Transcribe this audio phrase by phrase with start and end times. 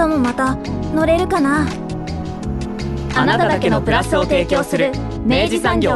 [0.00, 0.56] 明日もまた
[0.94, 1.68] 乗れるかな？
[3.14, 4.92] あなただけのプラスを提供する
[5.26, 5.94] 明治産業。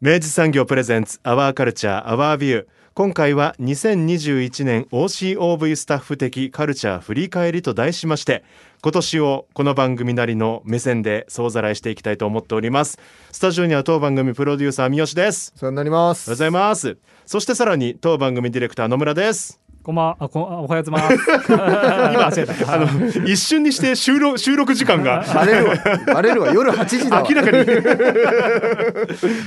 [0.00, 2.66] 明治産業プレゼンツアワーカルチャーアワービュー。
[2.94, 8.44] 今回は2021年 OCOV スタッフ的カルチャー振り返りと題しまして
[8.82, 12.98] 今年をこの番組なりの目線で総ざらいしていきたいと思っております。
[13.30, 15.52] スタジオには当番組プロデューサー三好です。
[15.54, 16.28] お世話になります。
[16.28, 16.98] おはようございます。
[17.24, 22.42] そしてさらに当番組ディレクター野村ですこんばんは、あ、こん、あおはようございます。
[22.70, 25.24] あの一瞬にして収録収録時間が。
[25.34, 25.74] バレるわ。
[26.14, 26.52] バレるわ。
[26.52, 27.26] 夜8時だわ。
[27.28, 27.64] 明らかに。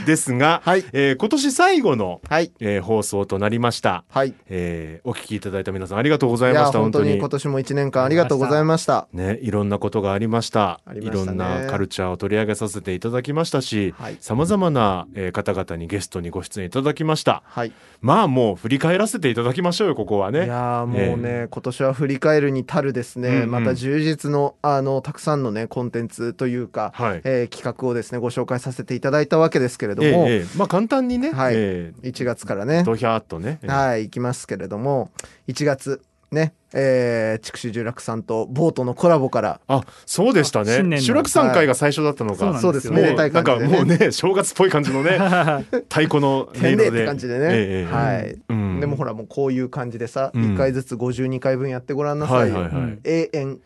[0.06, 0.84] ですが、はい。
[0.94, 2.52] えー今年最後の、はい。
[2.60, 4.34] えー放送となりました、はい。
[4.50, 6.80] えーお聞きいただいた皆さんありがとうございました。
[6.80, 7.18] 本当に。
[7.18, 9.08] 今年も1年間ありがとうございました。
[9.14, 10.46] ね、いろんなことがありました。
[10.46, 11.02] したね。
[11.02, 14.18] いろんなカルチャーを取り上げさせていただきましたしはい。
[14.20, 17.44] さまざまな、えー方々にゲストにご出演いただきました。
[17.46, 17.72] はい。
[18.02, 20.48] まあもう振り返らせていただきましょうよここはいね。
[20.48, 23.52] やーもうね、今年は振り返るに足るですね、うんうん。
[23.52, 27.22] また充実のあのたくさんのねコンテンツというか、はい。
[27.24, 30.46] えー企画をですねご紹介させていただいたわけですけれども、ええええ。
[30.58, 31.54] まあ簡単にね、はい。
[31.56, 32.84] え1月からーね。
[32.84, 33.68] ドヒャーっとね、ええ。
[33.68, 35.12] はい行きますけれども。
[35.48, 39.60] 1月ねえー、筑紫十楽さんとボートのコラボから。
[39.68, 40.76] あそうでしたね。
[40.76, 42.72] 新年の主楽さん会が最初だったのか、そうなんですよ。
[42.72, 45.18] もうそうですめでたいなんかもうね正月っぽい感じのね
[45.90, 48.80] 太鼓の音てんでっ色で て感じでね、ええええはい、うん。
[48.80, 50.42] でもほらもうこういう感じでさ、うん。
[50.56, 53.60] 1回ずつ52回分やってごらんなさよ、はいいはいはい、うん永遠。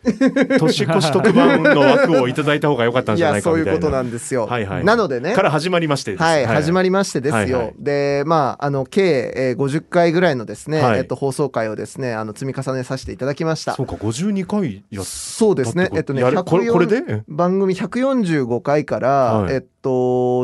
[0.59, 4.83] 年越し特番の枠をいただいた方が良かったんいじゃなやそういいかみたい うなことなんですよ、はいはい。
[4.83, 5.33] なのでね。
[5.33, 7.39] から始まりましてですはい、始まりりましてですよ。
[7.39, 7.73] はいはい。
[7.77, 10.99] で、まあ、あの、計、えー、50回ぐらいのですね、はい。
[10.99, 13.75] えっと、放送回をですね、あの、積み重ねさせていただきました。
[13.75, 13.83] そ。
[13.83, 15.89] うか52回やっそうですね。
[15.93, 17.03] えっとね、これ104これで？
[17.07, 17.23] え？
[17.27, 19.53] 番組145回から、はい。
[19.53, 19.89] えっと、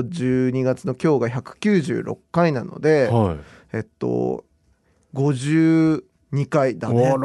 [0.04, 3.38] 12月の今日が196回なので、はい。
[3.74, 4.46] えっと、
[5.14, 6.02] 52
[6.50, 7.16] 回だね。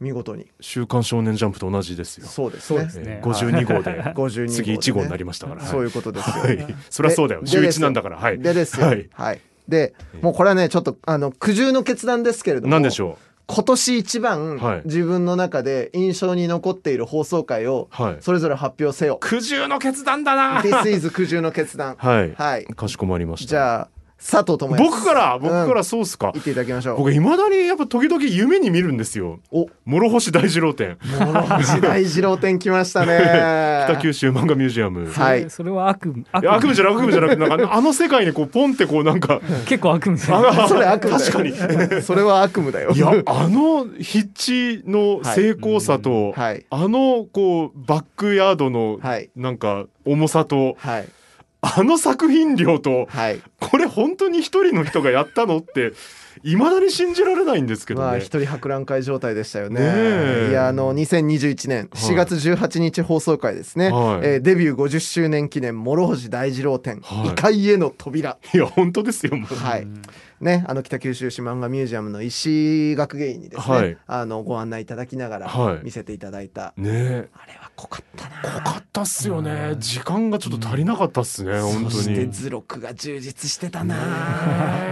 [0.00, 0.46] 見事に。
[0.60, 2.26] 週刊少年ジャンプと同じですよ。
[2.26, 2.78] そうですね。
[2.80, 2.90] そうで。
[2.90, 3.04] すね。
[3.06, 6.42] えー52号で 52号、次1号になりましたから、そういうことですよ。
[6.42, 6.74] はい。
[6.90, 7.42] そりゃそうだよ。
[7.42, 8.16] で週1なんだから。
[8.16, 8.38] はい。
[8.38, 8.86] でですよ。
[8.86, 9.36] ははい。
[9.36, 9.40] い。
[9.68, 12.72] で、もうこれはね、ちょっと、あの、苦渋の決断ですけれども。
[12.72, 13.16] なんでしょ
[13.54, 17.88] 今年一番はい自分の中で印象に残っている放送回を
[18.20, 19.18] それぞれ発表せよ。
[19.20, 21.96] 苦渋の決断だな This is 苦渋の決断。
[21.98, 22.64] はいはい。
[22.64, 23.88] かしこまりましたじゃあ
[24.24, 25.38] 佐藤智也僕から？
[25.38, 26.98] 僕からそうっすか、言っていただきましょう。
[26.98, 29.40] 僕いまだにやっぱ時々夢に見るんですよ。
[29.50, 30.96] お、諸星大二郎展。
[31.02, 33.84] 諸星大二郎展来ましたね。
[33.90, 35.50] 北九州漫画ミュージアム、はい。
[35.50, 36.24] それは悪夢。
[36.32, 40.16] 悪いや悪夢じゃなく悪夢じゃなくてなんかあの世界にこうポンってこうなんか 結構悪夢。
[40.16, 40.36] ですね。
[40.36, 41.18] あそれ悪夢。
[41.18, 41.52] 確かに。
[42.02, 42.92] それは悪夢だよ。
[42.92, 43.98] いやあの筆
[44.34, 46.64] 致の精巧さと、はい。
[46.70, 49.30] あのこうバックヤードのはい。
[49.34, 51.08] なんか重さと、はい
[51.62, 53.40] あの作品量とはい。
[53.60, 55.92] これ本当に一人の人がやったのって
[56.42, 58.06] いまだに信じられないんですけどね。
[58.06, 59.80] まあ一人博覧会状態でしたよね。
[59.80, 63.90] ねえいやあの2021年4月18日放送回ですね。
[63.90, 68.38] はいえーデビュー50周年記念諸星大二郎展、はい異界への扉。
[68.52, 69.54] いや本当ですよもう。
[69.54, 69.86] はい。
[70.40, 78.60] ね、あの北九州市漫画ミュージアムの石井学芸員にですね、はいあのご案内いただきながはいら見せていただいた、ねえあれは濃かったな。
[78.60, 79.76] 濃かったっすよね。
[79.78, 82.32] 時間がちょっと足りなかったっすね本当そしてに。
[82.32, 83.96] 図録が充実してたな。
[83.96, 84.00] ね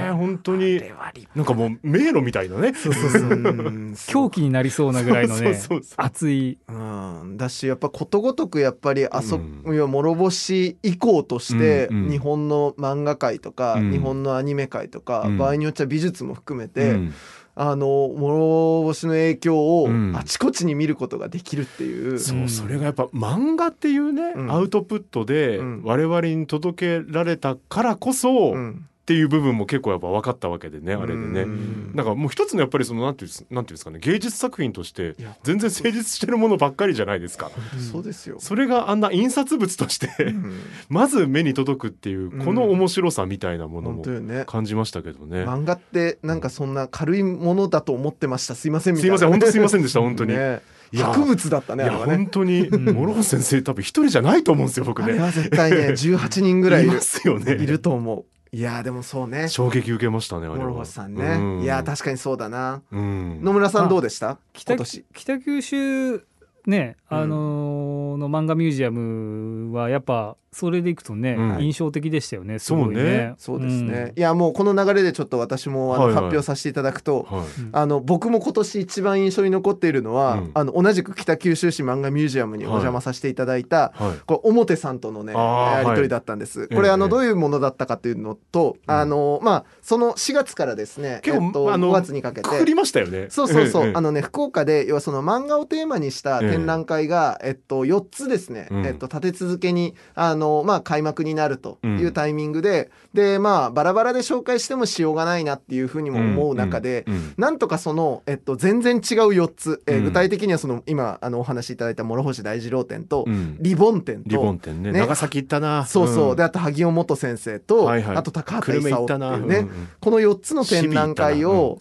[0.08, 2.74] え本当あにれは立なんかもう迷路みたいなね。
[2.74, 3.22] そうそうそう。
[3.22, 3.34] う。
[3.34, 6.58] ん狂気になりそうなぐらいのねそうそうそう、熱い。
[6.68, 9.74] うん、だしやっぱことごとくやっぱりあそ、うん。
[9.74, 12.10] いや諸星以降として、うんうん。
[12.10, 13.92] 日本の漫画界とか、うん。
[13.92, 15.38] 日本のアニメ界とか、うん。
[15.38, 17.14] 場合によっちゃ美術も含めて、うん
[17.54, 20.16] あの諸星の影響をうん。
[20.16, 22.48] あちこちに見ることができるっていう、そううん。
[22.48, 24.52] それがやっぱ漫画っていうね、うん。
[24.52, 25.82] アウトプットでうん。
[25.84, 31.40] 我々に届けられたからこそ、うんっていう部分も結構やっぱ分かったわけでねあれでね。
[31.40, 37.50] うんなんかもう一つのやっぱりそのなんていうんですなんていうんですかね芸術作品として全然成立してるものばっかりじゃないですか。
[37.90, 44.04] そうですよ、それがあんな印刷物としてうんまず目に届くっていうこの面白さみたいなものも
[44.46, 45.44] 感じましたけどね。
[45.44, 50.34] 漫画ってなんかそんな軽いものだと思ってましたすいませんみたいなすいません本当すいませんでした本当に。
[50.34, 50.60] ね
[50.94, 55.12] 博物だったねいや本当に諸星先生多分一人じゃないと思うんですよ僕ね。
[55.12, 57.52] あれは絶対ね18人ぐらいいるいますよね。
[57.52, 59.48] いると思ういやでもそうね。
[59.48, 60.70] 衝撃受けましたねあれは。
[60.70, 61.62] 諸星さんね、うん。
[61.62, 62.82] いや確かにそうだな。
[62.90, 63.40] うん。
[63.42, 64.38] 野村さんどうでした？
[64.52, 65.04] 北今年。
[65.14, 66.24] 北九州
[66.66, 71.62] ね、うんあのーの漫画ミュージアムはやっぱそれでいくとね、うん。
[71.62, 73.02] 印象的でしたよねすごいそうね。
[73.04, 76.24] ねそうですね、いやもうこの流れでちょっと私もあのはいはい。
[76.24, 77.46] 発表させていただくと、はい。
[77.72, 80.50] あの僕も今年一番印象に残っているのは、うん。
[80.54, 84.18] あの同じく北九州市漫画ミュージアムにお邪魔させていただいた、はい。
[84.26, 86.64] これ表さんとのねやり取りだったんです。
[86.64, 88.94] いこれあのええどういうものだったかというのと、うん。
[88.94, 92.48] あのまあその4月からですね、結構えっと、あの5月にかけて。
[92.48, 93.26] くくりましたよね。
[93.30, 98.86] そうそうそう、ええあのね福岡で要はその漫画をテーマにした展覧会が、えっと4つですね、うん。
[98.86, 109.00] えっと立て続けにあのまあ開幕になるというタイミングで、でまあバラバラで紹介してもしようがないなっていうふうにも思う中で、うんうんなんとかその、えっと、全然違う
[109.30, 110.04] 4つ、えーうん。
[110.04, 113.56] 具体的にはその今あのお話しいただいた諸星大二郎展と、うん。
[113.60, 114.92] リボン展とリボン店ね。
[114.92, 115.00] ね。
[115.00, 115.86] 長崎行ったな。
[115.86, 116.36] そうそう、ん。
[116.36, 118.16] であと萩尾元先生と、はいはい。
[118.16, 121.80] あと高畑勲っていうね、うんうんこの4つの展覧会を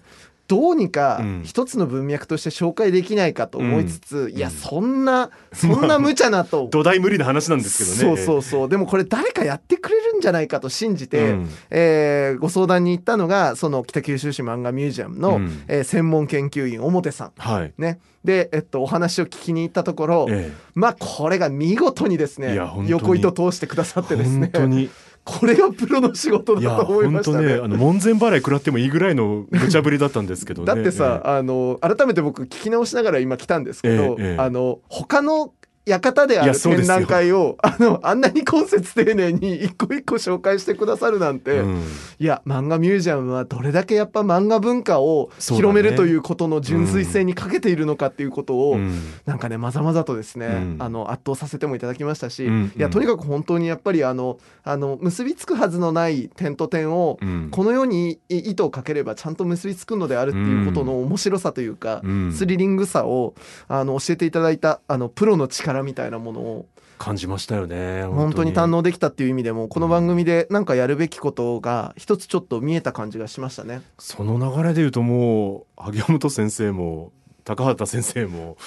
[0.50, 1.42] どうにかうん。
[1.46, 4.54] 一つの文脈として紹介できないかと思いつつ、いやうん。
[4.54, 6.68] そんな そんな無茶なと。
[6.74, 8.18] 土台無理な話なんですけどね。
[8.18, 8.70] そうそうそう。
[8.70, 11.50] でもこれ誰かやってくれるんじゃないかと信じて、うん。
[11.70, 15.62] えーご相談に行ったのがその北九州市漫画ミュージアムの、うん。
[15.68, 17.32] えー専門研究員表さん。
[17.38, 17.74] はい。
[17.78, 18.00] ね。
[18.26, 24.50] で、えっと、お話を聞きに行ったところ、えまあこれが見事にですね横糸通してくださってえですね。
[24.54, 24.90] 本当に
[25.24, 27.48] これがプロの仕事だと思いましたね。
[27.48, 35.54] ねあの門前払い食らってもいいぐらいの無茶ぶりだったんですけどねだってさ、あの改めて僕聞き直しながら今来たんですけど、ええええあの他の
[35.90, 41.84] 館である展覧会を あのあんなに今節丁寧に 一個一個紹介してくださるなんて、うん。
[42.20, 49.00] いや漫画ミュージアムはどれだけやっぱ漫画文化を広めるということの純粋性に欠けているのかっていうことを、うん。
[49.26, 50.76] なんかねまざまざとですね、うん。
[50.80, 52.72] あの圧倒させてもいただきましたし、うん。
[52.76, 57.48] いやとにかく本当にやっぱりあのあの結びつくはずのない点と点を、うん。
[57.52, 62.34] このように糸をかければちゃんと結びつくのであるっていうことの面白さというか、うん。
[62.34, 63.34] スリリングさを
[63.68, 66.66] あの教えていただいたあのプロの力みたいなものを
[66.98, 68.54] 感じましたよね本当に。
[68.54, 73.82] 堪能できたっていう意味でもこの番組でなんかやるべきことが一つちょっと見えた感じがしましたね。
[73.98, 77.12] その流れでいうともう萩本先生も
[77.46, 78.58] 高畑先生も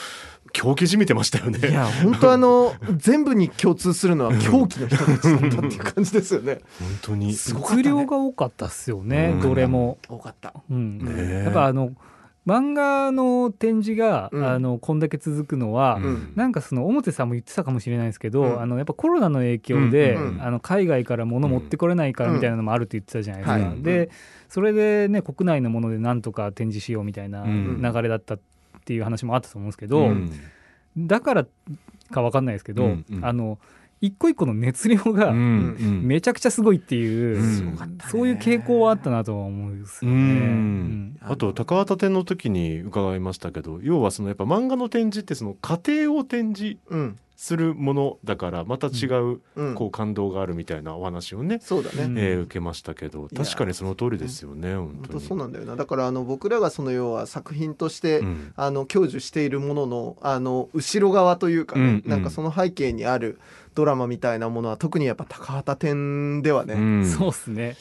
[0.52, 1.68] 狂気じみてましたよね。
[1.68, 6.60] いや本当あの全部に共通するのは狂気の人たちだったっていう感じですよね。
[6.80, 7.32] 本当に。
[7.34, 9.40] すご量が多かったっすよね、うん。
[9.40, 10.52] どれも、多かった。
[10.70, 10.98] うん。
[10.98, 11.42] ねえ。
[11.44, 11.92] やっぱあの
[12.46, 14.46] 漫画の展示が、うん。
[14.46, 16.32] あのこんだけ続くのは、うん。
[16.34, 18.60] なんかその表さんも言ってたかもしれないですけど、うん。
[18.62, 23.56] あのやっぱコロナの影響で、うんうんあの海外から物持ってこれないからみたいなのもあるって言ってたじゃないですか。
[23.56, 23.82] うんはい。
[23.82, 24.10] で
[24.48, 27.80] それでね国内のものでなんとか展示しようみたいなうん。
[27.80, 28.40] 流れだったっ
[28.84, 30.30] ていう話もあったと思うんですけど、うん。
[30.96, 31.46] だから
[32.10, 33.58] かわかんないですけど、あの
[34.02, 35.40] 一個一個の熱量がうんう
[35.82, 36.02] ん。
[36.06, 37.56] めちゃくちゃすごいっていう、うん。
[37.56, 40.20] すごかったねそういう傾向はあったなとは思うんですうよね。
[40.20, 41.16] ん。
[41.22, 47.18] あと高畑展の時に伺いましたけど要はそのやっぱ漫画の展示ってその過程を展示うん。
[47.34, 49.74] するものだからまた違ううん。
[49.74, 52.04] こう感動があるみたいなお話をね、そうだね。
[52.04, 55.20] うんえー受けましたけど確かにその通りですよね本本当に。
[55.20, 55.74] 当そうなんだよな。
[55.74, 58.52] だからあの僕らがその要は作品として、うん。
[58.54, 62.10] あの享受しているもののあの後ろ側というかね、うんうん。
[62.10, 63.40] なんかその背景にある
[63.74, 67.06] ドラマみたいなものは特にやっぱ高畑展ではね、いうん。
[67.06, 67.76] そうですね。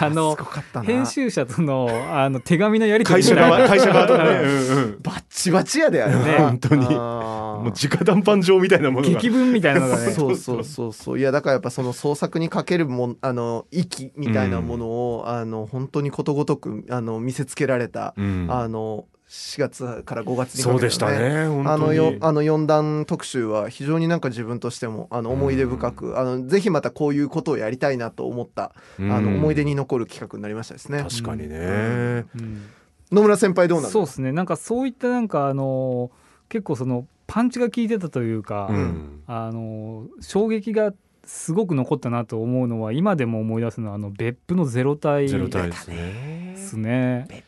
[0.00, 0.86] やあのすごかったな。
[0.86, 6.38] 編集者とのあの手紙のやり取り会社側会社側とね、うんうんバッチバチやであれなね。
[6.38, 6.86] 本当に。
[6.86, 9.14] もう直談判状みたいなものが。
[9.14, 10.12] 劇文みたいなのがね。
[10.12, 10.64] そうそう。
[10.64, 18.46] そうそういやだからやっぱその創作にかけるもんあの息みたいなものを、あの本当にことごとくあの見せつけられた、うん。
[18.50, 29.10] あの4月から5月にかけてのそうでしたね本あのよあの4段特集は非常になんか自分としてもあの思い出深く、あのぜひまたこういうことをやりたいなと思った、うん。
[29.10, 31.02] あの思い出に残る企画になりましたですね。
[31.02, 32.62] 確かにね、うん。
[33.10, 34.30] 野村先輩どうなのそうですね。
[34.30, 36.12] なんかそういったなんかあの
[36.48, 39.22] 結構そのパンチが効いてたというか、うん。
[39.26, 40.92] あの衝撃が
[41.24, 47.44] すごく残ったなと思うのは今でも思い出すのはあの別府のゼロ体ゼロで体ですね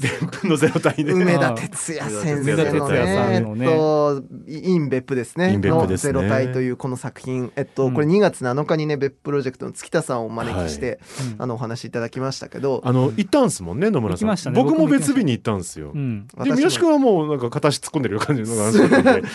[0.00, 3.66] 別府のゼロ体ね梅田哲也先生のねんのね。
[3.66, 5.52] えっとイン別府ですね。
[5.52, 6.12] イン別府ですね。
[6.14, 7.52] のゼロ体というこの作品。
[7.56, 7.94] えっと、うん。
[7.94, 11.00] これ2月7日にね別府プロジェクトの月田さんをお招きして、
[11.34, 11.42] うん。
[11.42, 12.80] あのお話いただきましたけど。
[12.84, 14.62] あの行ったんすもんね野村さん、行きましたね。
[14.62, 16.26] 僕も別日に行ったんですよ、うん。
[16.26, 18.50] で三好君はもうなんか片足突っ込んでる感じの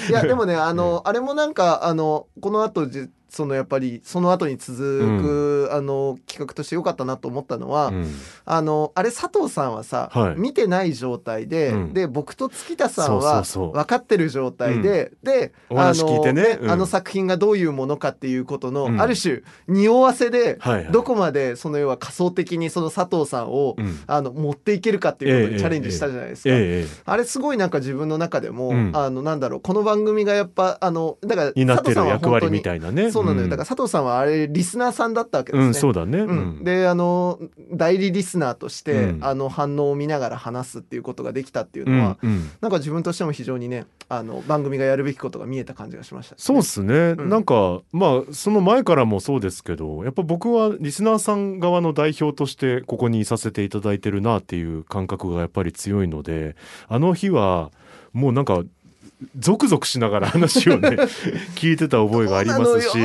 [0.09, 4.77] いやでもねあの、あれもなんかあのこの後じそのやっぱりその後に続
[5.21, 8.15] く、あの企画として良かったなと思ったのは、うん。
[8.45, 10.35] あのあれ佐藤さんはさ、はい。
[10.37, 11.93] 見てない状態で、うん。
[11.93, 13.73] で僕と月田さんそうはそうそう。
[13.73, 16.59] 分かってる状態で、でお話聞いてね。
[16.61, 16.71] うん。
[16.71, 19.01] あの作品がどういうものかっていうことの、うん。
[19.01, 20.57] ある種匂わせで、
[20.93, 23.99] どこまでその要は仮想的にその佐藤さんを、うん。
[24.07, 26.47] あの持っていけるかっていうことにチャレンジしたじゃないです
[26.95, 27.11] か。
[27.11, 28.91] あれすごいなんか自分の中でも、うん。
[28.93, 33.49] あのなんだろうこの番組がやっぱあのだから佐藤さんは役割本当にみたいなねそうなのよ、ん。
[33.49, 35.67] だから佐藤さんはあれリスナーさんだったわけですね。
[35.67, 36.19] うんそうだね。
[36.19, 36.59] ううん。
[36.61, 37.39] ん、であの
[37.71, 39.23] 代理リスナーとして、うん。
[39.23, 42.17] あの反応を見ながら話すっていうことができたっていうのは、
[42.61, 47.29] なんか自分としても非常にねあの番組がやるべきことが見えた感じがしました、そうっすね、ん。
[47.29, 56.55] なんかまあその前からもそうですけどやっぱ僕はリスナーさん側の代表としてここにいさせていただいてるなっていう感覚がやっぱり強いので
[56.87, 57.71] あの日は
[58.13, 58.63] もうなんか
[59.39, 60.89] ゾクゾクしながら話をね
[61.55, 62.97] 聞いてた覚えがありますし。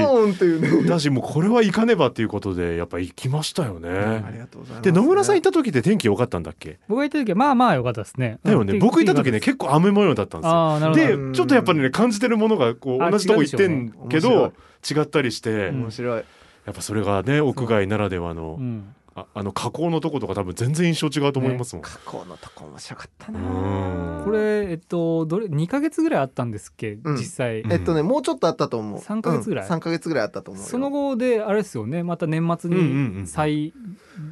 [0.89, 4.25] だしもうこれは行かねばっていうことでやっぱ行きましたよあね。
[4.33, 6.79] りがとうございます、で野村さん行った時って天気良かったんだっけ？
[6.89, 8.39] 僕が行った時はまあまあ良かったですね。
[8.45, 10.57] だよね、うん僕行った時ね結構雨模様だったんですよ。
[10.57, 11.07] ああなるほど。
[11.07, 11.33] でうん。
[11.33, 14.53] ちょっとやっぱりね感じてるものがこうあ同じとこ行ってんけど
[14.89, 16.25] で違ったりして、うん面白い。
[16.67, 18.95] やっぱそれがね屋外ならではの、うん
[19.35, 21.83] ああの加工のとことか多分全然印象違うと思いますもん。
[21.83, 23.39] 加工のとこ面白かったな。
[23.41, 24.25] うん。
[24.25, 26.99] これえっとどれ2か月ぐらいあったんですっけ？
[27.03, 27.17] うん。
[27.17, 29.01] 実際、うんえっとねもうちょっとあったと思う。
[29.01, 29.67] 三ヶ月ぐらい。
[29.67, 30.69] うん、3ヶ月ぐらいあったと思うよ。
[30.69, 32.03] その後であれですよね。
[32.03, 33.73] また年末うんうんうんに再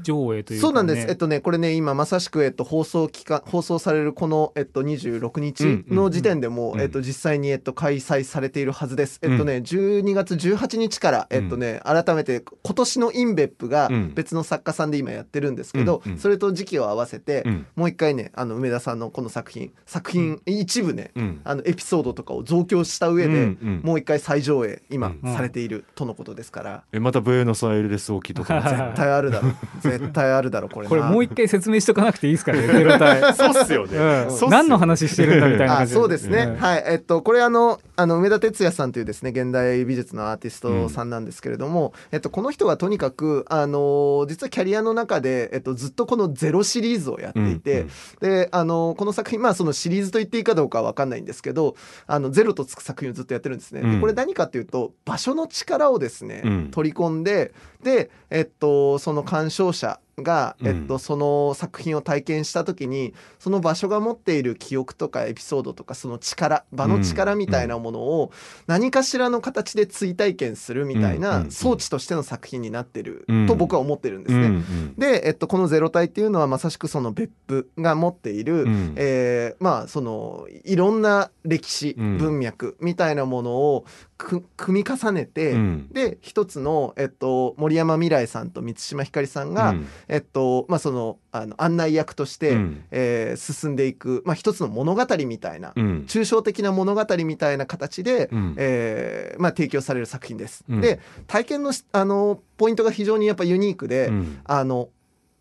[0.02, 0.68] 上映というか、ね。
[0.68, 1.08] そうなんです。
[1.08, 6.80] えっとね、これね、今まさしく、えっと、放送期間、放送されるこの、えっと、26日の時点でも、うん。
[6.80, 9.18] えっと、実際に、えっと、開催されているはずです。
[9.22, 14.12] えっとね、12月18日から、えっとね、改めて、今年のインベップがうん。
[14.14, 16.18] 別の作家さんで今やってるんですけど、うんうん。
[16.18, 17.66] それと時期を合わせて、うん。
[17.76, 21.40] もう一回ね、あの、梅田さんのこの作品、作品、一部ね、うん。
[21.44, 23.80] あの、エピソードとかを増強した上で、うんうん。
[23.82, 25.34] もう一回再上映、今、うん。
[25.34, 29.54] されているとのことですから、えまたブエノスアイレス沖とか絶対あるだろう。
[29.80, 30.90] 絶対あるだろう、これな。
[30.90, 33.98] これもう一回説明しとかなくていいですかねゼロ体 そうっすよね。
[33.98, 34.50] うん。
[34.50, 36.56] 何の話してるんだみたいな感じあそうですね、うん。
[36.56, 36.84] はい。
[36.86, 47.86] えっとこれあのあの梅田哲也さんというですね現代美術のアーティストさんなんですけれども、えっと、この人はとにかくあの実はキャリアの中で、えっと、ずっとこの「ゼロ」シリーズをやっていて、
[48.20, 51.74] であのこの作品まあそのシリーズと言っていいかどうかは分かんないんですけど
[52.06, 53.80] 「あのゼロ」とつく作品をずっとやってるんですね。
[53.82, 53.92] うん。
[53.94, 56.68] でこれ何かっていうと場所の力をですね、うん。
[56.70, 60.66] 取り込んでで、えっと、その鑑賞者が、うん。
[60.66, 68.32] えっと、その作品を体験した時にその場所が持っている記憶とかエピソードとかその力場の力みたいなものを
[68.66, 73.46] 何かしらの形で追体験するみたいなん装置としての作品になってるうん。
[73.46, 74.48] と僕は思ってるんですうんね。
[74.48, 74.94] うん。
[74.96, 78.94] で、えっと、この「ゼロ体」っていうのはまさしくその別府が持っている、うん。
[78.96, 82.18] えーまあそのいろんな歴史、うん。
[82.18, 85.88] 文脈みたいなものをく組み重ねて、うん。
[85.92, 89.86] で一つの、えっと、森山未来さんと満島ひかりさんが、うん。
[90.08, 92.84] えっとまあ、そのあの案内役として、うん。
[92.90, 96.04] えー進んでいく、まあ、一つの物語みたいな、うん。
[96.08, 98.54] 抽象的な物語みたいな形で、うん。
[98.58, 100.64] えーまあ、提供される作品です。
[100.68, 100.80] うん。
[100.80, 100.98] で
[101.28, 104.40] 体験のしあのポイントが非常にやっぱユニークで、うん。
[104.44, 104.88] あの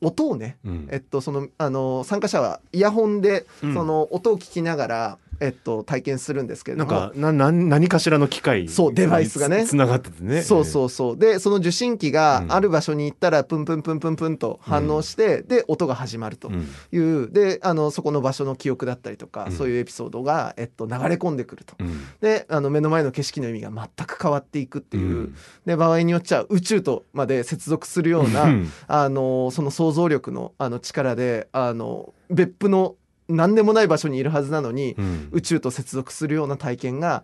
[0.01, 0.87] 音をね、うん。
[0.91, 3.73] えっと、そのあの参加者はイヤホンで、うん。
[3.73, 6.91] その音を聞きながら、えっと、体験するんですけれども。
[6.91, 9.65] なんかなな何かしらの機械そうデバイスがね。
[9.65, 11.17] つつながっててねそうそうそう。
[11.17, 12.53] でその受信機がうん。
[12.53, 16.51] ある場所に行ったらプンプンプンプンプンと反応して、で音が始まるとう。
[16.51, 16.67] ん。
[16.91, 19.51] いうであのそこの場所の記憶だったりとか、うん。
[19.51, 21.75] そういうエピソードが、えっと、流れ込んでくると。
[21.79, 21.99] うん。
[22.21, 25.35] であの目の前の景色の意味が全く変わっていくっていう、うん。
[25.65, 28.71] で場合によっちゃ宇宙とまで接続するような、うん。
[28.87, 32.95] あのその想像力のあの力であの別府の
[33.27, 35.29] 何でもない場所にいるはずなのに、うん。
[35.31, 37.23] 宇宙と接続するような体験が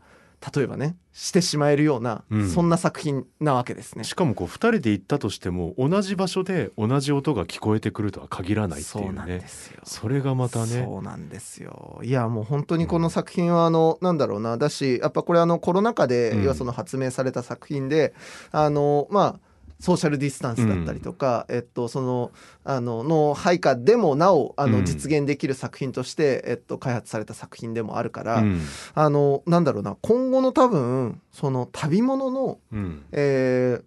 [0.55, 2.49] 例えばねしてしまえるような、うん。
[2.49, 4.03] そんな作品なわけですね。
[4.03, 9.79] しかもこう2人で行ったとしても同じ場所で同じ音が聞こえてくるとは限らないっていううねですよ。
[9.85, 10.83] それがまたね。
[10.83, 12.01] そうなんですよ。
[12.03, 14.57] いやもう本当にこの作品はあのなんだろうな。
[14.57, 16.43] だしやっぱこれあのコロナ禍で、うん。
[16.43, 18.13] 要はその発明された作品で
[18.51, 22.31] あのまあソーシャルディスタンスだったりとか、えっと、その
[22.63, 24.85] あのの配下でもなおあのうん。
[24.85, 28.61] 実現できる作品として、えっと、開発された作品でもあるから、うん。
[28.93, 33.03] あのなんだろうな今後の多分その旅物の、うん。
[33.11, 33.83] えー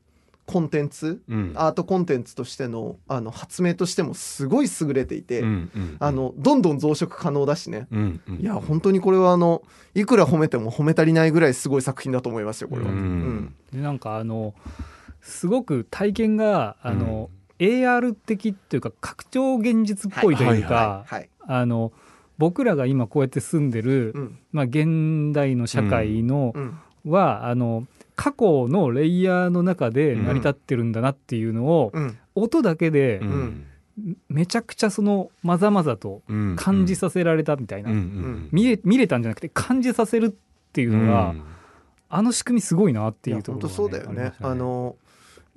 [0.46, 1.52] コンテンツうん。
[1.56, 7.88] アートコンテンツとしてのあの発明としてもすごい優れていて、うんうんあのどんどん増殖可能だしね。
[7.90, 8.36] うんうん。
[8.36, 9.62] いや本当にこれはあの
[9.94, 12.90] いくら褒めても褒め足りないぐらいすごい作品だと思いますよこれは。
[12.90, 13.54] ううんん。
[13.72, 14.54] でなんかあの
[15.26, 21.92] すごく体験があの、AR 的っていうか拡張現実っぽいというか、はいはいあの
[22.38, 24.38] 僕らが今こうやって住んでる、うん。
[24.52, 26.78] まあ、現代の社会の、うん。
[27.06, 32.18] はあの過去のレイヤーの中で成り立ってるんだなっていうのを、うん。
[32.34, 33.66] 音だけでうん。
[34.28, 36.56] めちゃくちゃそのまざまざとうん。
[36.56, 37.96] 感じさせられたみたいな、うん。
[37.96, 38.48] うん。
[38.52, 40.30] 見れ見れたんじゃなくて感じさせるっ
[40.72, 41.42] ていうのが、うん。
[42.08, 44.50] あの仕組みすごいなっていうところが、本当そうだよありましたね。
[44.50, 44.96] あの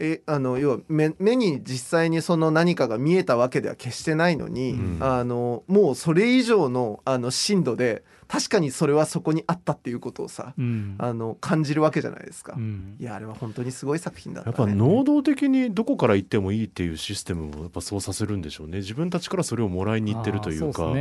[0.01, 4.98] えあの要は目目に実際にその何かが見えたわけでは決してないのに、うん。
[5.01, 10.95] あのもうそれ以上のあの深度で確かにそれはそこにあったっていうことをさ、うん。
[11.00, 12.95] あの感じるわけじゃないですか、うん。
[13.00, 14.55] いやあれは本当にすごい作品だったね。
[14.55, 18.77] やっぱ能動的にどこから行ってもいいっていうシステムもやっぱそうさせるんでしょうね。
[18.77, 20.93] 自分たちからそれをもらいに行ってるというか。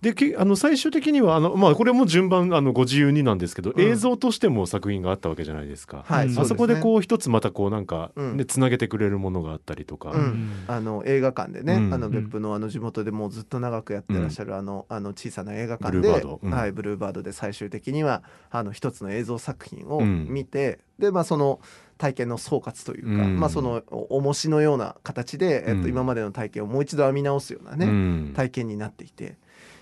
[0.00, 3.80] であの最終的にはあの、まあ、これも順番あのご自由になんですけど、うん。
[3.82, 6.38] 映像としても作品があったわけじゃないですか、はい、うん。
[6.38, 8.38] あそこでうこう一つまたこうなんか、うん。
[8.38, 10.50] ね、つなげてくれるものがあったりとか、うん。
[10.68, 11.92] あの映画館でね、うん。
[11.92, 16.52] あの別府のあの地元でもうずっと長くやってらっしゃるあの,、あの小さな映画館でードうん。
[16.52, 20.26] はい、ブルーバードで最終的にはあの一つの映像作品をうん。
[20.28, 21.60] 見て、でまあその
[21.98, 23.40] 体験の総括というか、うん。
[23.40, 25.88] まあそのお重しのような形で、えっと、うん。
[25.88, 28.32] 今までの体験をもう一度編み直すようなね、うん。
[28.34, 29.36] 体験になっていて。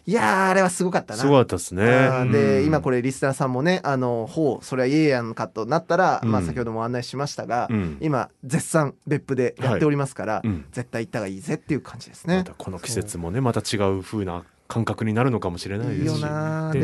[0.07, 1.21] いやーあれはすごかったな。
[1.21, 1.85] すごかったですね。
[2.33, 2.67] で、うん。
[2.67, 7.99] 今これリスナーさんもねあのほうそれはええやんかとなったら、まあうん先ほども案内しましたが、うん。
[8.00, 10.64] 今絶賛別府でやっておりますから、うん。
[10.73, 12.43] 絶対行った方がいいぜっていう感じですまね。
[12.43, 16.23] たこの季節もねまた違う風な感覚になるのかもしれないですし。
[16.23, 16.29] で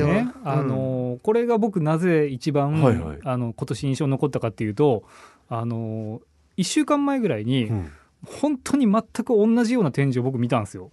[0.04, 0.48] ね、うん。
[0.48, 3.18] あのこれが僕なぜ一番、はいはい。
[3.22, 5.04] あの今年印象に残ったかっていうと
[5.48, 6.20] あの
[6.56, 7.90] 1週間前ぐらいに、うん。
[8.26, 10.90] 本当に全く同じような展示を僕見たんですよ。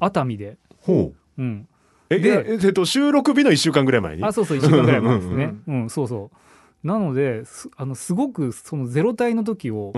[0.00, 0.56] 熱海で。
[0.80, 1.42] ほう。
[1.42, 1.68] うん、
[2.08, 4.24] えでええっと収録日の一週間ぐらい前に？
[4.24, 5.54] あそうそう1週間ぐらい前ですね。
[5.66, 6.36] ううんそうそう
[6.84, 9.92] なのですあのすごくそのゼロ体の時を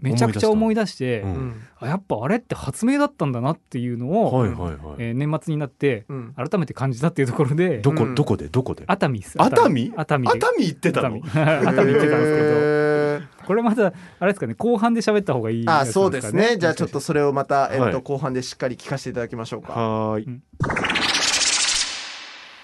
[0.00, 1.30] めちゃくちゃ思い出出して、うん。
[1.30, 4.96] うんあやっぱあれって発明だったんだなっていうのを、はいはいはい。
[4.98, 6.34] えー年末になってうん。
[6.36, 8.14] 改めて感じたっていうところでどこうん。
[8.14, 8.84] どこでどこで？
[8.86, 9.40] 熱海です。
[9.40, 9.92] 熱海？
[9.96, 10.26] 熱海。
[10.26, 10.32] で。
[10.34, 11.16] 熱海行ってたの？
[11.16, 11.38] 熱。
[11.38, 11.46] 海。
[11.66, 13.46] 熱海行ってたんですけど。
[13.46, 16.56] これまたあれですかね後半で喋った方がいいやつあそうですね。
[16.58, 18.02] じゃあちょっとそれをまた、えっとはい。
[18.02, 19.72] 後半でしっかり聞かせていただきましょうか。
[19.72, 20.42] はーい、うん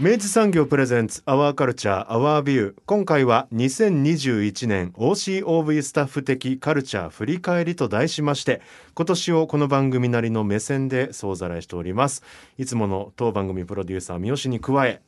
[0.01, 8.61] 明治産業プレゼンツアワーカルチャーアワービュー今回は2021年 OCOV スタッフ的カルチャー振り返りと題しまして
[8.95, 12.25] 今年をこの番組なりの目線で総ざらいしております。
[12.59, 15.01] いつもの当番組プロデューサー三好に加え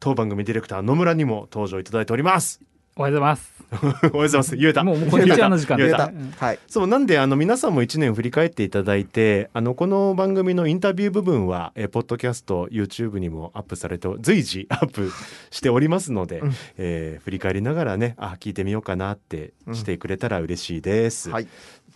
[0.00, 2.62] 当番組ディレクター野村にも登場いただいております。
[2.94, 3.52] おはようございます。
[3.72, 4.54] おはようございます。
[4.54, 4.84] 言えた。
[4.84, 6.12] もうもうこんにちはの時間言えた。
[6.36, 6.58] はい。
[6.66, 15.10] そうなんであの皆さんも1年振り返っていただいてあのこの番組のインタビュー部分はえポッドキャスト YouTube にもアップされて随時アップ
[15.50, 16.52] しておりますので、うん。
[16.76, 21.46] えー振り返りながらねあ聞いてみようかなってしてくれたら嬉しいです、はい。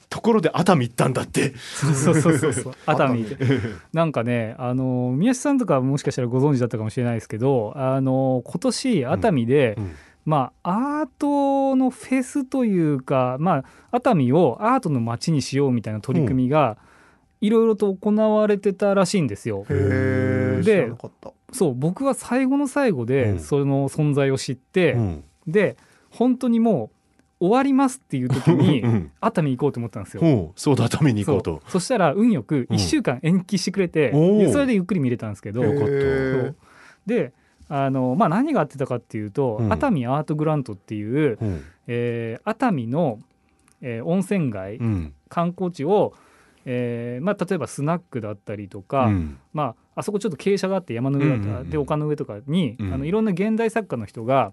[0.08, 1.52] ところで熱海行ったんだって。
[1.58, 2.74] そうそうそうそう。
[2.86, 3.24] 熱海。
[3.24, 3.36] で
[3.92, 9.92] なんかねあの宮下さんとかもしかしたらご存知だったかもしれないですけどあの今年熱海で、うん
[10.26, 16.76] まあアートのフェスというかまあ熱海をアートの街にしようみたいな取り組みが
[17.40, 19.64] いろいろと行われてたらしいんですよ。
[19.70, 20.62] へえ。
[20.62, 20.92] で。
[21.52, 23.06] そう僕は最後の最後うん。
[23.06, 25.24] でその存在を知って、うん。
[25.46, 25.76] で
[26.10, 26.90] 本当にも
[27.38, 29.12] う終わりますっていう時にうん。
[29.20, 30.22] 熱海行こうと思ったんですよ。
[30.22, 31.62] ほうそうだ熱海に行こうと。
[31.68, 34.10] そしたら運よくうん1週間延期してくれて、
[34.50, 35.62] それでゆっくり見れたんですけど
[37.06, 37.32] で
[37.68, 39.72] あの、まあ、何があってたかっていうと、うん。
[39.72, 41.02] 熱海アートグラントってい
[41.32, 41.64] う、うん。
[41.86, 43.18] えー熱海の、
[43.80, 45.14] えー温泉街、うん。
[45.28, 46.14] 観光地を、
[46.64, 49.38] えーまあ、例えばスナックだったりとか、うん。
[49.52, 52.92] まあ、あそこちょっと傾斜があって山の上だったで丘の上とかに、うん。
[52.92, 54.52] あのいろんな現代作家の人が、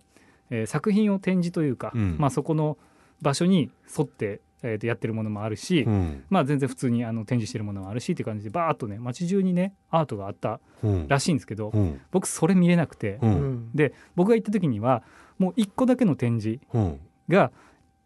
[0.50, 2.16] えー作品を展示というか、うん。
[2.18, 2.78] まあ、そこの
[3.22, 6.24] 場所に沿って、えーとやってるものもあるし、うん。
[6.30, 11.08] まあ、全然普通にあの展示してるものもあるしっていう感じでバーッとね街中にねアートがあったうん。
[11.08, 12.00] らしいんですけど、うん。
[12.12, 13.54] 僕それ見れなくて、ううん。
[13.68, 13.72] ん。
[13.76, 15.04] で僕が行った時には
[15.38, 17.00] もう1個だけの展示うん。
[17.30, 17.52] が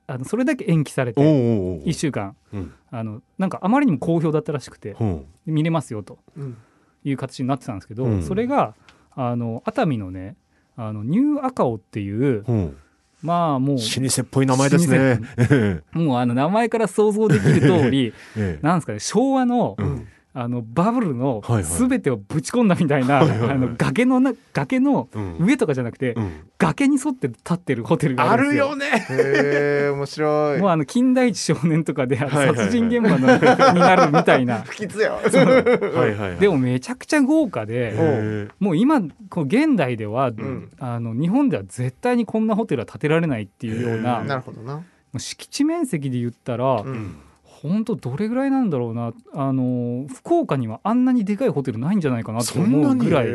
[0.08, 2.36] あのそれだけ延期されておうおう1週間。
[2.54, 2.74] うん。
[2.92, 5.26] あのなんかあまりにも好評だったらしくてうん。
[5.46, 6.58] 見れますよとうん。
[7.04, 8.24] いう形になってたんですけど、うん。
[8.24, 8.74] それが
[9.12, 10.36] あの熱海のね
[10.76, 12.78] あのニューアカオっていううん
[13.22, 15.20] まあもう老舗っぽい名前ですね。
[15.38, 20.08] え もうあの名前から想像できる通り えなんですかね昭和の,、うん
[20.40, 28.66] あのバブルの全てをぶち込んだみたいな、はいはいはいあの崖のな崖のうん上とかじゃなくて、うん崖に沿って立ってるホテルがああるんですよ。
[28.66, 28.86] るよね。
[29.10, 30.60] へえ面白い。
[30.60, 35.20] もうあの金田一少年とかであのはいはいはい殺人現場のになるみたいな 不吉よ。
[35.22, 36.40] はいはいはい。
[36.40, 44.78] でもめちゃくちゃ豪華でへもう今こう現代では、んあの日本では絶対にこんなホテルは建てられないっていうようなへなるほどな。
[44.78, 47.18] もう敷地面積で言ったら、うん
[47.62, 49.14] 本当どれぐらいなんだろうな。
[49.34, 53.28] あの福岡にはあんなにでかいホテルないんじゃないかなと思うぐらい。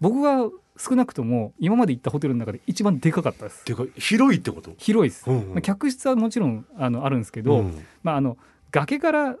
[0.00, 3.64] 僕が少なくとも今まで行ったホテルの中で一番でかかったです。
[3.64, 3.74] てい。
[3.74, 4.72] うか広いってこと？
[4.78, 5.48] 広いです、うんうん。
[5.50, 7.84] まあ、客室はもちろんあのあるんですけど、うん。
[8.02, 8.36] まあ、あの
[8.70, 9.36] 崖から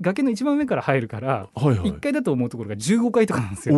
[0.00, 1.90] 崖の一番上から入るからはいはい。
[1.90, 3.76] 1階だと思うところが15階とかなんですよ。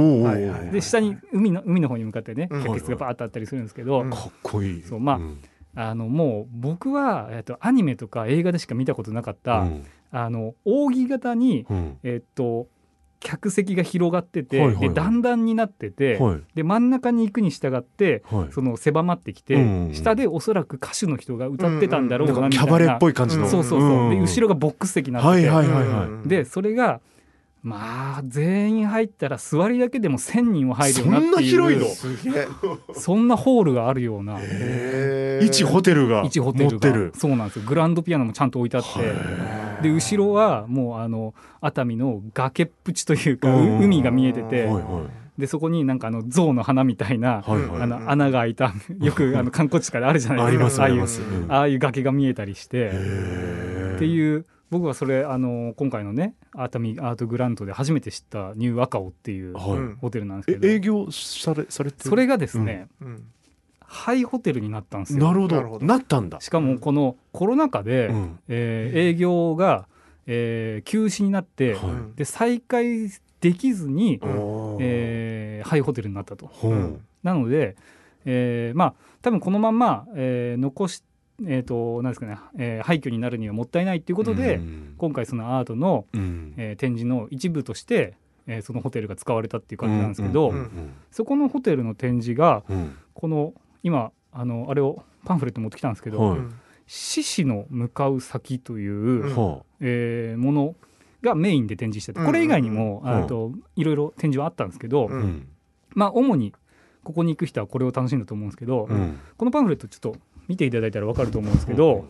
[0.72, 2.64] で下に海の海の方に向かってねうん。
[2.64, 4.82] 客室がバーッとあったりするんですけど、うんかっこいい。
[4.82, 5.38] そうまあん
[5.80, 9.84] あのもう僕は、えっと、アニメとか映画でしか見たことなかった、うん。
[10.10, 11.98] あの扇形に、うん。
[12.02, 12.66] えっと、
[13.20, 14.88] 客席が広がってて、はいはいはい。
[14.88, 16.40] で段々になってて、はい。
[16.56, 18.48] で真ん中に行くに従ってはい。
[18.52, 19.58] その狭まってきて、う
[19.90, 22.34] ん下でおそらく歌手の人が歌ってたんだろうなん。
[22.34, 23.48] かなみたいな、キャバレーっぽい感じの。
[23.48, 27.00] そうそうそう、で後ろがボックス席になってて、はいはいはいはいうんでそれが
[27.62, 31.86] まあ全員入ったら座りだけでも1,000人は入るよなっていうそんな広いの？
[31.86, 32.48] すげえ
[32.94, 34.38] そんなホールがあるような。
[35.42, 36.22] 一ホテルが。
[36.22, 37.18] 一ホテルが？
[37.18, 37.64] そうなんですよ。
[37.66, 39.82] グランドピアノもちゃんと置いてあって。
[39.82, 45.40] で後ろはもうあの熱海の崖っぷちというか、海が見えてて、はいはい。
[45.40, 47.82] でそこになんかあの象の花みたいな、はいはい。
[47.82, 50.84] あの穴が開いた よくあの観光地とかであるじゃないですか。
[50.84, 52.90] ああいうあああいう崖が見えたりして。
[53.96, 62.10] っていう僕はそれあの今回のね熱海アートグラントで初めて知ったニューアカオっていうホテルなんですけど、え営業されされてる？
[62.10, 63.22] それがですね、うん。
[63.80, 65.24] ハイホテルになったんですよ。
[65.24, 65.86] なるほど。
[65.86, 66.40] なったんだ。
[66.42, 68.38] しかもこのコロナ禍で、うん。
[68.48, 69.88] えー営業が、
[70.26, 72.16] えー休止になって、はい。
[72.16, 73.08] で再開
[73.40, 74.20] できずに、
[74.80, 76.46] えーハイホテルになったと。
[76.46, 77.76] ほうなので、
[78.26, 81.02] えーまあ多分このまんま、えー残し
[81.46, 84.94] えー、となんですかね、えー廃墟になるにはもったいないということで、うん。
[84.98, 86.54] 今回そのアートの、うん。
[86.56, 88.14] えー展示の一部として、
[88.46, 90.68] えーそのホテルが使われたっていう感じなんですけど、うんうん
[91.10, 92.96] そこのホテルの展示がうん。
[93.14, 96.40] この今あのあれをパンフレット持ってきたんですけど「はい。
[96.86, 99.36] 獅子の向かう先」という、うん。
[99.36, 100.74] はえーもの
[101.22, 102.26] がメインで展示しててうん。
[102.26, 103.24] これ以外にも、うん。
[103.24, 105.48] あといろいろ展示はあったんですけど、あうん。
[105.94, 106.52] まあ主に
[107.04, 109.18] ここに行く人はこれを楽しんだと思うんですけど、うん。
[109.36, 110.16] このパンフレットちょっと
[110.48, 112.06] 見ていただいたら分かると思うんですけど、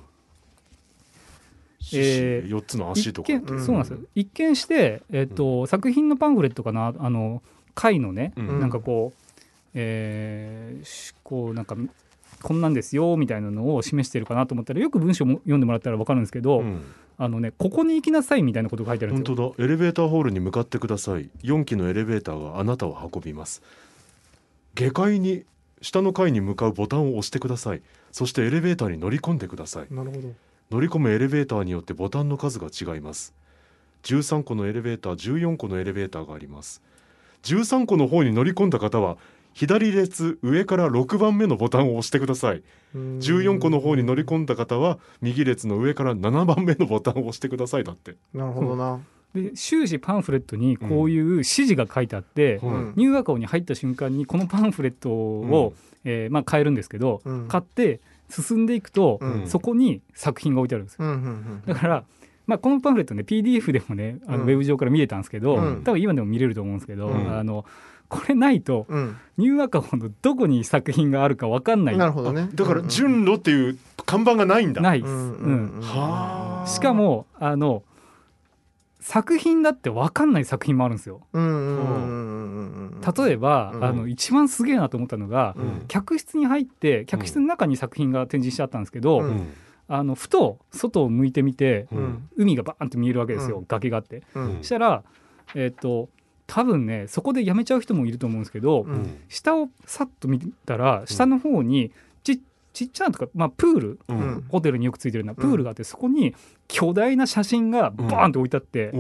[1.92, 3.33] えー四つの足とか。
[3.33, 3.64] 一見うん。
[3.64, 3.98] そうなんですよ。
[4.14, 6.94] 一見して、えっと作品のパンフレットかな？
[6.98, 7.42] あの
[7.74, 8.61] 回のね、うん。
[8.61, 9.20] なんかこう、
[9.74, 11.77] えーしこうなんか
[12.42, 16.83] こんなんですよみたいなのを示してるかなと思ったらよく文章も読んでもらったら分かるんですけど、うん。
[17.16, 19.55] あのねここに行きなさいみたいなことが書いてあるんで本すよ。
[19.57, 19.64] 当だ。
[19.64, 21.31] エレベーターホールに向かってください。
[21.42, 23.62] 4機のエレベーターがあなたを運びます。
[24.74, 25.44] 下階に
[25.83, 29.94] 下の階に向かうボタンを押してくださいそしてエレベーターに乗り込んでください。
[29.94, 30.28] なるほど。
[30.70, 33.34] 乗り込むエレベーターによってボタンの数が違います。
[34.02, 36.82] 13個のエレベーター14個のエレベーターがあります。
[37.42, 39.16] 13個の方に乗り込んだ方は
[39.54, 42.62] 左列上から6番目のボタンを押してください。
[42.94, 49.00] 14個の方に乗り込んだ方は右列の上から7番目のボタンを押してくださいだって、なるほどな
[49.34, 52.92] で終始パンフレットにこういう指示が書いてあって、はいうん。
[52.96, 57.48] ニューアカオに入った瞬間にこのパンフレットを、えーまあ、買えるんですけど、うん。
[57.48, 59.46] 買って進んでいくと、うん。
[59.46, 61.04] そこに作品が置いてあるんですよ。
[61.04, 62.04] うんうんだから、
[62.46, 64.42] まあ、このパンフレットね PDF でもねあのうん。
[64.44, 65.82] ウェブ上から見れたんですけど、うん。
[65.84, 67.38] 多分今でも見れると思うんですけど、うん。
[67.38, 67.64] あの
[68.08, 69.16] これないとうん。
[69.36, 71.98] ニューアカオのどこに作品があるか分かんない。
[71.98, 72.48] なるほどね。
[72.54, 74.80] だから順路っていう看板がないんだ。
[74.80, 75.76] ないです、うん。
[75.76, 75.80] うん。
[75.82, 76.66] はあ。
[76.66, 77.82] しかもあの
[79.00, 81.20] 作品だって分かんない作品もあるんですよ。
[81.32, 83.84] うんうんうんうんうん例えば、うん。
[83.84, 85.84] あの一番すげえなと思ったのが、うん。
[85.87, 89.26] 客室に入って客室の中に作品が展示してあったんですけど、うん。
[89.26, 89.48] うん
[89.90, 92.02] あのふと外を向いてみて、ううん。
[92.04, 93.64] ん海がバーンって見えるわけですよ、うん。
[93.66, 94.22] 崖があって。
[94.61, 95.02] したら
[95.54, 96.11] えっ、と
[96.46, 99.20] 多分ねそこでやめちゃう人もいると思うんですけど、うん。
[99.28, 101.92] 下をさっと見たら下の方にち
[102.78, 104.18] ちっちゃなとか、まあ、プールううん。
[104.38, 106.34] んホテルによくついてるようなプールがあって、そこに
[106.68, 108.92] 巨大な写真がバーンと置いてあって、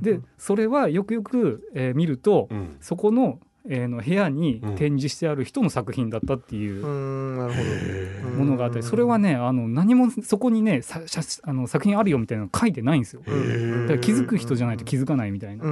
[0.00, 2.76] でそれはよくよく、えー見ると、うん。
[2.80, 3.38] そこの,、
[3.68, 4.74] えーの部屋にうん。
[4.76, 13.22] 展示してある人の作品だったっていうものがあったりそれはねあの何もそこにねさ写あの作品あるよみたいなの書いてないんですよ。
[13.22, 15.64] だから気づく人じゃないと気づかないみたいな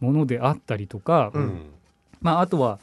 [0.00, 1.70] ものであったりとか、うん。
[2.20, 2.78] まあ、あとは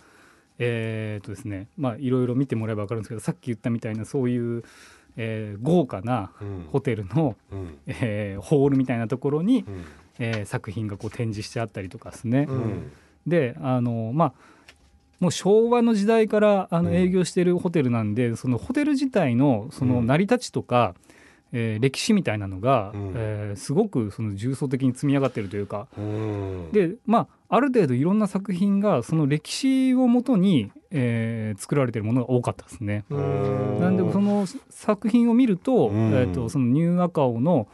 [0.60, 4.64] えーっとですねまあいろいろ見てもらえば分かるんですけどさっき言ったみたいなそういう、
[5.18, 6.66] えー豪華なうん。
[6.72, 7.78] ホテルの、うん。
[7.88, 9.86] えーホールみたいなところに、うん。
[10.20, 12.46] えー作品がこう展示してあったりとかですね。
[12.50, 12.92] うん。
[13.26, 14.34] であのまあ
[15.20, 16.96] もう昭和の時代からあのうん。
[16.96, 20.08] 営業してるホテルなんで、そのホテル自体のそのうん。
[20.08, 20.94] 成り立ちとか、
[21.52, 23.14] えー歴史みたいなのが、うん。
[23.16, 26.70] えーすごくその重層的に積み上がってるというか、うん。
[26.72, 33.06] でまあある程度いろんな作品がその歴史をもとに、えー作られてるものが多かったですね。
[33.10, 33.80] うん。
[33.80, 36.12] なんでその作品を見ると,、うん。
[36.14, 37.68] えー、とそのニューアカオの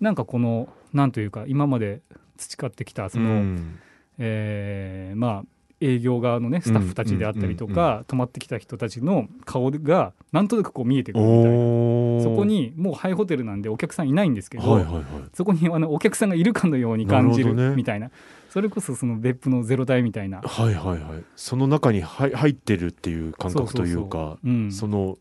[0.00, 2.00] なんかこのなんというか今まで
[2.36, 3.78] 培ってきたその、うん。
[4.18, 5.51] えーまあ
[5.82, 15.04] 営業側のねスタッフたちであったりとか、泊まってきた人たちの顔がなんとなくこう見えてくるみたいなそこにもうハイホテルなんでお客さんいないんですけど、はいはいはい。
[15.34, 18.10] そこにあのお客さんがいるかのように感じるみたいな。
[18.50, 20.40] それこそその別府のゼロ体みたいな。
[20.42, 21.24] はいはいはい。
[21.36, 25.18] その中に入入ってるっていう感覚というかうん、その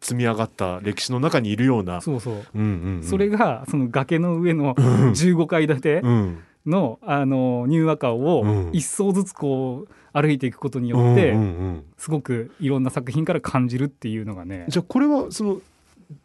[0.00, 2.00] 積み上がった歴史の中にいるような。
[2.00, 3.02] そうそう、うんうんうん。
[3.02, 5.10] それがその崖の上のうん。
[5.10, 14.66] 15階建てうんのあのニューアカを一層ずつこう歩いていくことによってうんうんうんすごくいろんな作品から感じるっていうのがね。
[14.68, 15.60] じゃあこれはその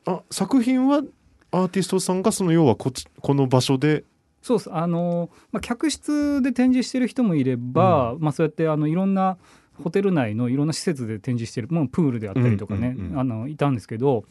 [0.05, 1.01] あ作品は
[1.51, 4.03] アーティストさんがその要はこっちこの場所で？
[4.41, 4.73] そうです。
[4.73, 9.37] あの、まあ、客室で展示してる人もいれば、まあ、そうやってあのいろんな
[9.83, 13.19] ホテル内のいろんな施設で展示してるもうプールであったりとかね、うんうんうん。
[13.19, 14.23] あのいたんですけど、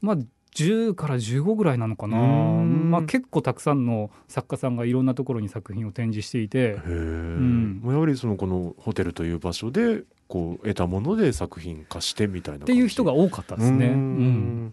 [0.00, 0.16] まあ、
[0.56, 6.58] 10から15ぐらいなのかな、まあ、結構たくさんの作家さんがいろんなところに作品を展示していて。
[6.58, 7.82] へえ、ん。
[7.84, 13.88] やはりそのこのホテルという場所でこう得たもので作品化してみたいなっていう人が多かったですね。
[13.88, 14.72] う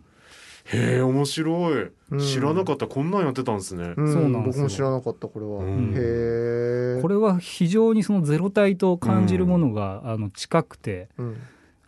[0.65, 2.19] へえ面白い、うん。
[2.19, 2.87] 知らなかった。
[2.87, 4.13] こんなんやってたんですね、うん。
[4.13, 4.63] そうなんですよ。
[4.63, 5.93] 僕も知らなかったこれは、うん。
[5.93, 7.01] へえ。
[7.01, 11.37] これは非常にそのゼロ体と感じるものが、あの近くて、うん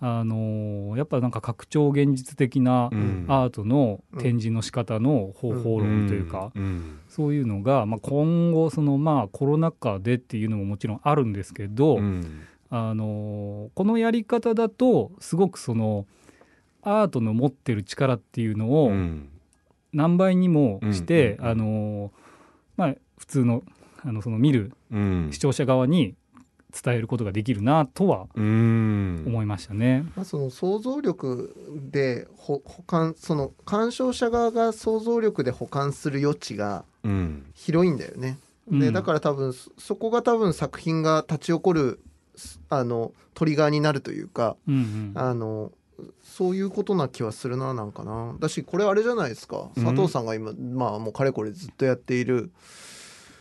[0.01, 3.25] あのーやっぱなんか拡張現実的なうん。
[3.27, 12.41] アートの展示の仕方の方法論というか、うんそういうのが、まあ、今後そのまあコロナ禍でっていうのももちろんあるんですけど、うん。
[12.69, 16.05] あのーこのやり方だとすごくその
[16.81, 19.29] アートの持ってる力っていうのをうん。
[19.93, 22.11] 何倍にもして、あのー
[22.75, 23.63] まあ、普通の
[24.03, 25.29] あのその見るうん。
[25.31, 26.15] 視聴者側に
[26.83, 29.23] 伝えることができるなとはうん。
[29.25, 30.05] 思いましたね。
[30.15, 31.55] まあ、その想像力
[31.91, 37.45] でほ補完その鑑賞者側が想像力で補完する余地がうん。
[37.53, 38.37] 広いんだよね。
[38.69, 38.79] うん。
[38.79, 41.99] でだから多分そそこが多分作品が立ち起こる
[42.35, 45.11] すあのトリガーになるというかうんうん。
[45.15, 45.71] あの
[46.23, 48.35] そういうことな気はするななんかな。
[48.39, 49.69] だしこれあれじゃないですか。
[49.75, 52.51] 佐藤さんが今、まあもうかれこれずっとやっている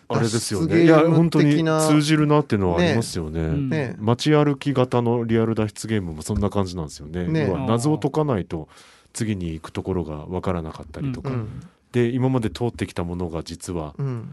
[0.09, 0.85] あれですよね。
[0.85, 3.41] いや本当に通じるなっていうのはありますよね。
[3.41, 3.69] うん。
[3.69, 3.97] ね。
[3.99, 7.27] 街歩き型のリアル脱出ゲームもそんな感じなんですよね。
[7.27, 7.47] ね。
[7.47, 8.69] 要は謎を解かないと
[9.13, 11.61] 次に行くところが分からなかったりとか、うん。
[11.93, 14.29] で今まで通ってきたものが実はうん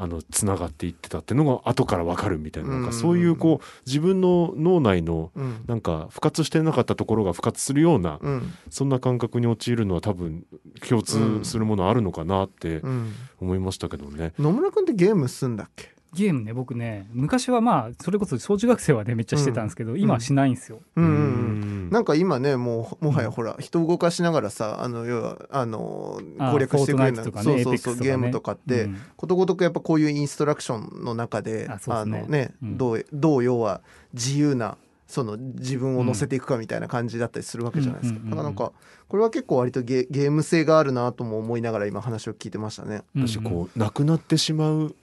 [0.00, 5.64] あのつながっていってたっていうのが後から分かるみたいななんかうんそういうこう自分の脳内のうん。
[5.66, 8.52] なんか復活してなかったところが復活するようなうん。
[8.70, 10.44] そんな感覚に陥るのは多分
[10.88, 13.12] 共通するものあるのかなってうん。
[13.40, 14.32] 思いましたけどね。
[14.38, 15.94] 野村君ってゲームすんだっけ？
[16.14, 20.80] ゲームね僕ね昔はまあそれこそ小中学生はねめっちゃしてたんですけど、今はしないんですよ。
[20.96, 21.04] うん。
[21.04, 21.88] うんううん。
[21.88, 21.90] ん。
[21.90, 29.00] なんか今ねもうもはやほら人動かしながらさあの要はあのあ攻略してくれるとかねそうそうゲームとかって、うん。
[29.16, 32.78] ことごとくやっぱこういうインストラクションの中であのね、うん。
[32.78, 33.82] どうどう要は
[34.14, 38.72] 自由なその自分を乗せていくかみたいな感じだったりするわけじゃないですか、うんうんうんだからなんか
[39.08, 43.02] これは結構割とゲゲーム性があるなとも思いながら今話を聞いてましたね。
[43.14, 44.94] うんうん私こうなくなってしまう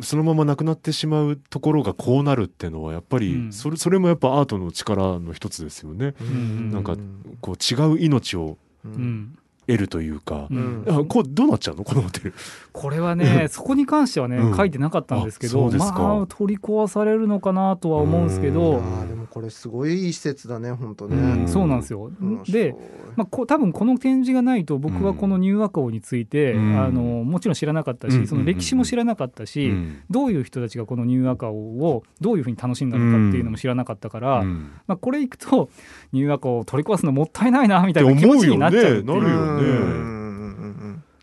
[0.00, 3.52] そのままなくなってしまうところがこうなるっていうのはやっぱりうん。
[3.52, 6.14] それそれもやっぱアートの力の一つですよね。
[6.22, 6.70] ん。
[6.70, 6.96] なんか
[7.40, 10.46] こう違う命をううんん得るというか。
[10.50, 10.54] う。
[10.54, 10.84] ん。
[10.88, 11.84] あこうどうなっちゃうの？
[11.84, 12.34] このホテル。
[12.72, 14.56] これはねそこに関してはね、うん。
[14.56, 15.98] 書いてなかったんですけどうですか。
[15.98, 18.82] まあ取り壊されるのかなとは思うんですけうど、
[19.34, 21.16] これすごいいい施設だね本当ね。
[21.16, 21.48] うん。
[21.48, 22.08] そうなんですよ。
[22.46, 22.72] で、
[23.16, 26.80] まあ、こ多分この展示がないと僕はこのニューアカオについて、うん。
[26.80, 28.26] あのもちろん知らなかったし、うん。
[28.28, 30.02] その歴史も知らなかったし、うん。
[30.08, 34.70] どういう人たちがこのニューアカオをどういうふうに楽しんだのかっていうのも知らなかったから、うん。
[34.86, 35.68] まあ、これいくと
[36.12, 38.54] ニューアカオを取り壊すのもったいないなみたいってな気持ち思うよね。
[38.54, 40.14] になっちゃうっていう。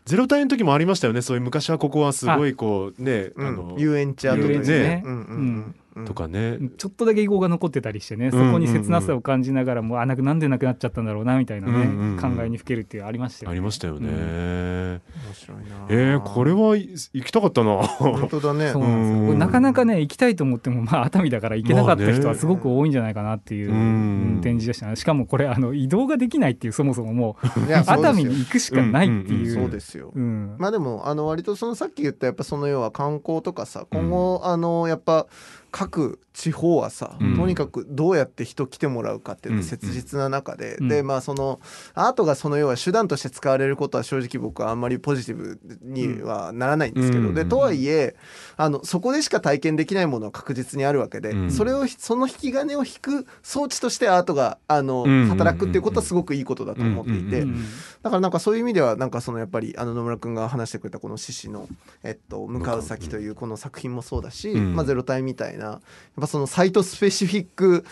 [0.04, 1.22] ゼロ体の時もありましたよね。
[1.22, 3.46] そういう昔はここはすごいこうねうん。
[3.46, 3.54] うん。
[3.54, 5.02] あの遊園地跡遊園地ね。
[5.02, 5.18] うんうん。
[5.18, 5.74] うん
[6.06, 6.58] とかね。
[6.78, 12.16] ちょっとだけ遺構が残ってたりしてねそこに切なさを感じながらも、あなくなんでなくなっちゃったんだろうなみたいなね、うんうん。
[12.16, 13.52] うん考えにふけるっていうありましたよね。
[13.52, 14.08] ありましたよね。
[14.08, 15.00] うん。
[15.26, 15.64] 面白いな。
[15.88, 17.76] えー、これはい行きたかったな。
[17.82, 18.70] 本当だね。
[18.70, 19.18] そうなんですよ。
[19.32, 19.38] うん。
[19.38, 22.26] なかなかね行きたいと思ってもまあ熱海だから行けなかった人まあね。
[22.26, 23.76] はすごく多いんじゃないかなっていううん。
[23.76, 24.96] うん展示でしたね。
[24.96, 29.54] しかもこれあの移動ができないっていうそもそももう熱海に行くしかないっていう。
[29.54, 30.12] そうですよ。
[30.14, 30.56] うん。
[30.58, 35.26] まあでもあの割とそのさっき言ったやっぱその要は観光とかさ今後あのやっぱ
[35.72, 37.36] 各地方はさ、うん。
[37.36, 40.88] とにかくどうやって人来てもらうかっていうの切実な中で、うん。
[40.88, 41.60] でまあその
[41.94, 48.14] アートがその要は手段として使われることは正直僕はあんまりポジティブにはならないんですけど、うんでとはいえ
[48.56, 51.50] あのそこでしか体験できないものは確実にあるわけで、うん。
[51.50, 57.46] それをその引き金を引く装置としてアートがあの、うん働くっていうことはすごくいいことだと思っていて。
[58.02, 61.68] だからなんかそういう意味ではなんかそのやっぱりあの野村君が話してくれたこの獅子の、
[62.02, 64.74] えっと、向かう先というこの作品もそうだし、うん。
[64.74, 65.80] まあ、ゼロ体みたいなやっ
[66.20, 67.84] ぱそのサイトスペシフィック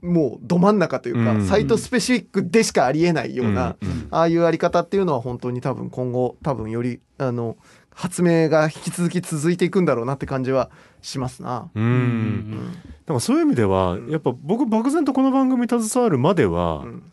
[0.00, 1.46] もうど真ん中というか、うん。
[1.46, 3.88] サイトスペシフィックでしかありえないような、うん。
[3.88, 4.08] うん。
[4.10, 7.56] ああいうあり方っていうのは本当に多分今後多分よりあの
[7.92, 10.70] 発明が引き続き続いていくんだろうなって感じは
[11.02, 11.70] しますな。
[11.74, 11.84] うん。
[11.84, 17.12] うんなんかそういう意味ではやっぱ僕漠然とこの番組携わるまでは、うん。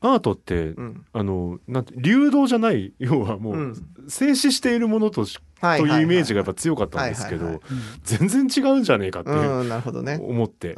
[0.00, 1.06] アートって、うん。
[1.14, 3.74] あのなんて流動じゃない要はもう、うん。
[4.08, 5.40] 静止しているものとしは
[5.78, 7.60] というイメージがやっぱぱ強かったんですけど
[8.02, 10.18] 全然違うんじゃねえかってうんなるほどね。
[10.20, 10.74] 思って。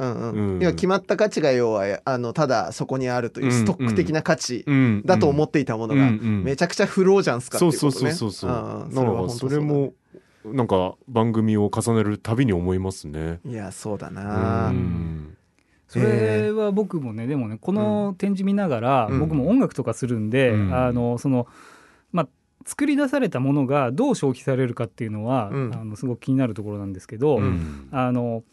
[0.75, 5.01] 決まった価値が要はあのただそこにあるというストック的な価値うん。
[5.05, 8.11] だと思っていたものがめちゃくちゃフローじゃんすかってそいううことね。
[8.13, 8.83] そうそうそうそう。
[8.83, 8.87] う。
[8.87, 9.93] んだからそれも
[10.45, 13.39] なんか番組を重ねるたびに思いますね。
[13.45, 14.69] いやそうだうな。
[14.69, 15.35] ん。
[15.87, 19.19] それは僕もねでもねこの展示見ながら、うん。
[19.19, 20.73] 僕も音楽とかするんで、うん。
[20.73, 21.47] あのそのまあ
[22.67, 25.73] 作り出されたものがどう消費されるかっていうのは、うん。
[25.73, 27.87] あのすごく気になるところなんですけど、うん。
[27.91, 28.43] あの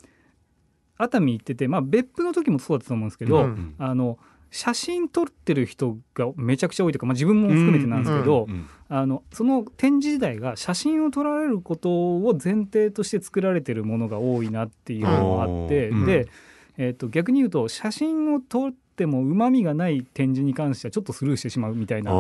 [0.97, 3.75] 熱海行ってて、まあ、別府の時もそうだったと思うんですけど、うん。
[3.79, 4.19] あの
[4.53, 8.69] 写真撮ってる人がめちゃくちゃ多いというか、まあ、自分も含めてなんですけど、うん。
[8.89, 16.07] あのその展示自体が写真を撮られることを前提として作られてるものが多いなっていうのがあって、うん。
[16.07, 16.29] で、
[16.77, 22.11] えー、と逆に言うと写真を撮ってもうまみがない展示に関してはちょっとスルーしてしまうみたいな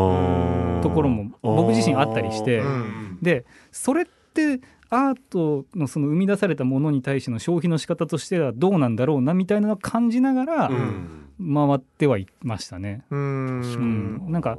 [0.82, 3.18] ところも僕自身あったりしてうん。
[3.22, 11.20] でそれってアートのその生み出されたものに対しての消費の仕方としてはどうなんだろうなみたいなのを感じながらうん。
[11.36, 13.04] 回ってはいましたね。
[13.10, 14.28] ううん。
[14.28, 14.58] ん、なんか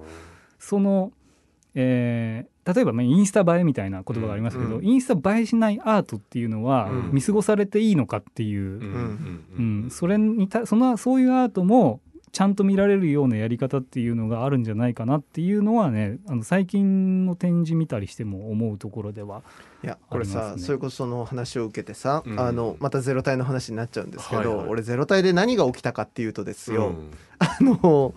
[0.60, 1.12] その、
[1.74, 4.86] えー例えばまあインスタ映えみたいな言葉がありますけど、うん。
[4.86, 7.10] インスタ映えしないアートっていうのはうん。
[7.14, 9.46] 見過ごされていいのかっていう、うん。
[9.58, 9.90] うん。
[9.92, 12.02] それにたそのそういうアートも
[12.36, 19.42] ちゃんと見られるようなやり方っていうのがあるんじゃないかなっていうのはねあの最近の展示見たりしても思うところでは
[19.82, 22.38] いやこれさ、それこそその話を受けてさ、うん。
[22.38, 24.68] あのまたゼロ体の話になっちゃうんですけど、はいはい。
[24.68, 27.12] 俺ゼロ体で何が起きたかっていうとですよ、うん。
[27.40, 28.14] あの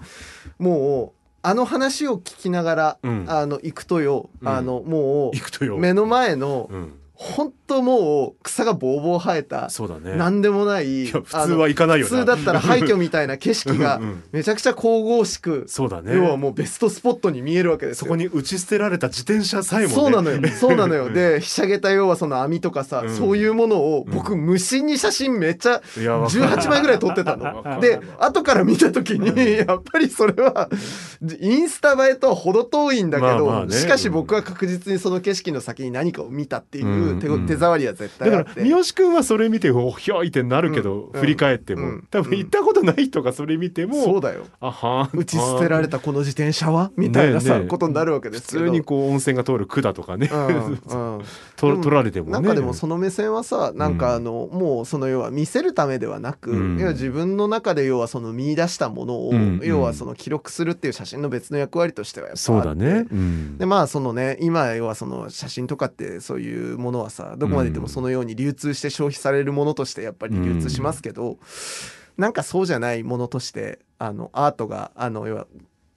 [0.59, 3.25] もうあの話を聞きながら、うん。
[3.29, 4.49] あの行くとよ、うん。
[4.49, 5.77] あのも行くとよ。
[5.77, 10.15] う目の前の、うん本当もう草がぼうぼう生えた、そうだね。
[10.15, 12.11] なんでもない普通は行かないよな。
[12.11, 16.15] 普通だったら廃墟みたいな景色がうんうんめちゃくちゃ神々しく、そうだね。
[16.15, 18.05] 要はもうベストスポットに見えるわけですよ。
[18.05, 19.95] そこに打ち捨てられた自転車さえもね。
[19.97, 20.41] そうなのよ。
[20.61, 21.07] そうなのよ。
[21.07, 23.17] うんでひしゃげた要はその網とかさ、うん。
[23.17, 26.43] そういうものを僕無心に写真めっちゃいやわかる。
[26.45, 27.81] 18枚ぐらい撮ってたの。
[27.81, 30.71] で後から見た時にやっぱりそれは
[31.41, 33.75] インスタ映えとは程遠いんだけど、まあまあね。
[33.75, 42.09] しかし僕は確実にその景色の先に何かを見たっていう手,、うん手触りは絶対だから三好君はそれ見ておひょいってなるけど、うん振り返っても、うん。
[42.11, 44.45] 多分行ったことない人がそれ見ても、そうだよ。
[44.61, 46.91] あはー打ち捨てられたこの自転車は？
[46.97, 51.23] みたいなさ、ことになるわけで普すけど通にこう温泉が通る管とかね、うんうん。
[51.57, 52.33] と取られてもね。
[52.33, 54.15] なんかでもその目線はさなんかうん。
[54.17, 56.79] あの、もうその要は見せるためではなく、うん。
[56.79, 59.61] 要は自分の中で要はその見出したものを、うん。
[59.63, 63.59] 要はその記録するっていう写真の別の役割としてはやっぱそうだね、うん。
[63.59, 71.39] でまあそのね今要はその写真とかってそういうものはさどこまでいってもそのように流通して消費されるものとしてやっぱり流通しますけど、
[72.17, 75.47] なんかそうじゃないものとしてあのアートがあの要は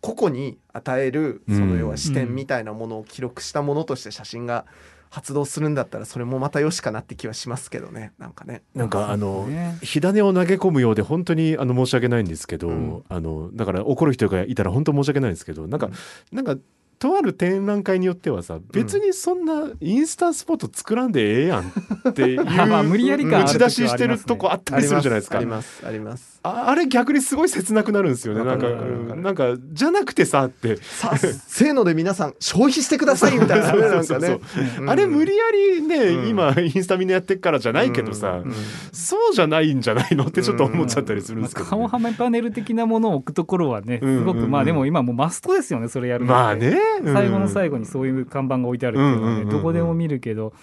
[0.02, 4.66] 個々に与えるその要は視点みたいなものを記録したものとして写真が
[5.12, 8.14] 発動するんだったらそれもまたよしかなって気はしますけどね。
[8.18, 8.64] なんかね。
[8.74, 13.04] なんかあの、ね火種を投げ込むようで本当にあの申し訳ないんですけど、うん。
[13.10, 15.94] あのだから怒る人がいたら本当申し訳ないんですけどなんか、うん。
[16.36, 16.56] なんか
[17.02, 21.74] とある展覧会によってはさ別にそんなインスタスポット作らんでええやん
[22.10, 25.38] っていう まあ無理やり打ち出ししてるとこあったりするじゃないですか。
[25.38, 25.84] あります。
[25.84, 28.44] ありますああれ逆にすごい切なくなるんですよね。
[28.44, 28.68] なんか
[29.16, 30.78] なんかじゃなくてさって。
[30.78, 33.74] さあせーので皆さん消費してくださいみたいな。
[33.76, 34.40] ねなんかね。
[34.80, 34.90] うん。
[34.90, 36.28] あれ無理やりね、うん。
[36.30, 38.50] 今インスタみんなやってっからじゃないけどさ、うん。
[38.50, 38.54] うん。
[38.92, 47.14] そうじゃないんじゃないのってちょっと思っちゃったりするんまあですけど、顔はめパネル的なものを置くところはねすごくまあでも今もうマストですよねそれやるまあね、うん。
[47.14, 50.54] 最後の最後にそういう看板が置いてあるってどこでも見るけど。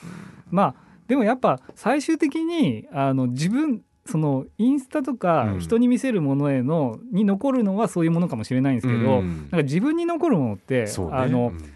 [0.51, 5.61] まあでもやっぱ最終的にあの自分そのインスタとかうん。
[5.61, 9.39] 人に見せるものへのに残るのはそういうものかもしれないんですけど、うん。
[9.43, 10.93] なんか自分に残るものって、ね。
[11.13, 11.73] あのうん。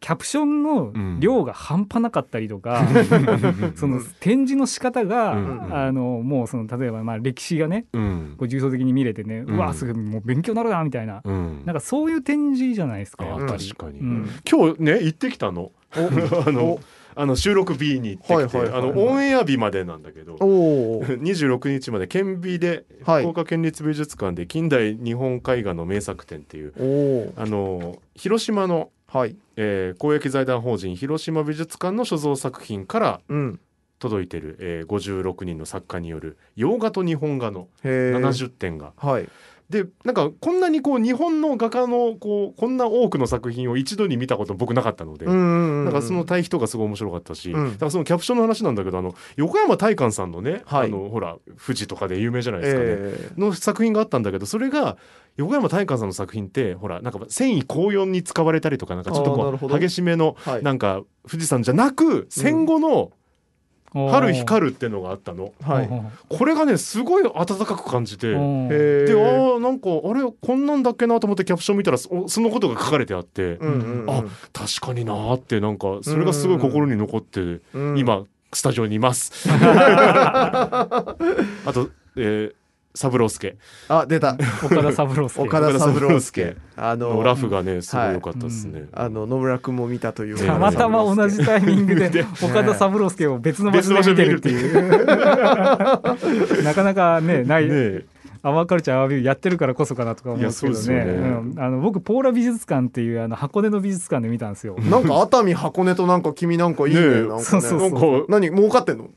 [0.00, 2.86] キャプションの量が半端なかったりとか、
[3.74, 5.74] その展示の仕方が、うん。
[5.74, 8.34] あのもうその例えばまあ歴史がねうん。
[8.36, 11.62] こう重層的に見れてね、うわすごいもう勉強になるなみたいな、うん。
[11.64, 13.24] なんかそういう展示じゃないですか。
[13.24, 14.30] 確かに、うん。
[14.48, 15.72] 今日ね行ってきたの。
[15.96, 16.80] あのお
[17.16, 21.04] あの収録日に行ってきて、はいはいはいはいあのオンエア日までなんだけどおお。
[21.06, 27.32] 26日まで県美ではい福岡県立美術館で近代日本絵画の名作展っていう。
[27.36, 29.36] あの広島の、はい。
[29.56, 33.60] えー公益財団法人広島美術館の所蔵作品からうん。
[34.00, 38.92] 届いてる、えー、56人の作家による洋画と日本画のへー70点が。
[38.96, 39.28] はい
[39.70, 45.26] でなんかこんなにこう日本の画家のこうこんな多くの作品を一度に見たこと僕なかったので。
[45.26, 47.72] うんうんうんなんかその対比とかすごい面白かったし、うん。
[47.72, 50.86] だからそのキャプションの話なんだけどあの横山大観さんのね、はい。
[50.86, 54.96] あのほら富士とかで有名じゃないですかね、えの作品があったんだけどそれが
[55.36, 63.12] 横山大観さんの作品ってほらなんか繊維紅葉に使われたりとかなんかちょっとこう激しめのなんか富士山じゃなく戦後の
[63.94, 65.90] 春光るっていうのがあったの、はい。
[66.28, 68.26] これがねすごい温かく感じて。
[68.26, 74.10] へでーあーなんかあれこんなんだっけなと思ってキャプション見たらそそのことが書かれてあって、うんうんうん。
[74.10, 77.40] あ確かになーってなんかそれがすごい心に残って、
[77.72, 77.98] うん。
[77.98, 79.48] 今スタジオにいます。
[79.50, 81.16] あ
[81.72, 82.54] と、えー、
[82.96, 83.56] 三郎介
[83.88, 84.36] あ出た。
[84.62, 88.84] 岡田三郎介岡田三郎介あののラフがねすごい良かったですね。
[88.92, 95.06] あの野村君も見たというねたまたま同じタイミングで岡田三郎介を別の場所で見てるっていう。
[96.62, 98.04] なかなかねない、ね
[98.44, 101.04] アワーカルチャーアワービューやってるからこそかなとか思うんですけどね。
[101.06, 101.54] ねうん。
[101.56, 104.76] あの僕ポーラ美術館っていうあの箱根の美術館で見たんですよ。
[104.90, 107.00] なんか熱海箱根となんか君なんかいいね。
[107.00, 107.10] ねえ。
[107.22, 107.42] なんかね。
[107.42, 109.08] そうそうなんか何儲かってんの？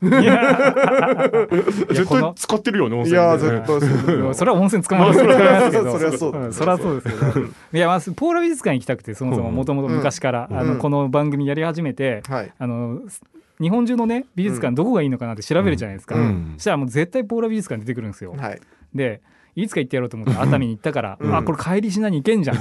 [1.92, 3.76] 絶対使ってるよね温い泉や絶対そ
[4.28, 4.34] う。
[4.34, 5.92] それは温泉使わないですけど。
[5.98, 6.52] そりゃそう。
[6.52, 7.46] そりゃそうですけど。
[7.46, 12.52] いやまあポーラ美術館行きたくてそもそももともと昔から、あのこの番組やり始めて、はい。
[12.58, 13.00] あの
[13.60, 16.54] 日本中のね美術館どこがいいのかなって調べるじゃないですか、うん。
[16.56, 18.60] そしたらもう絶対ポーラ美術館出てくるんですよ、はい
[18.94, 19.20] で
[19.62, 21.36] いつか行ってやろうと思って熱海に行ったから、うん。
[21.36, 22.60] あこれ帰りしなに行けんじゃん、ん。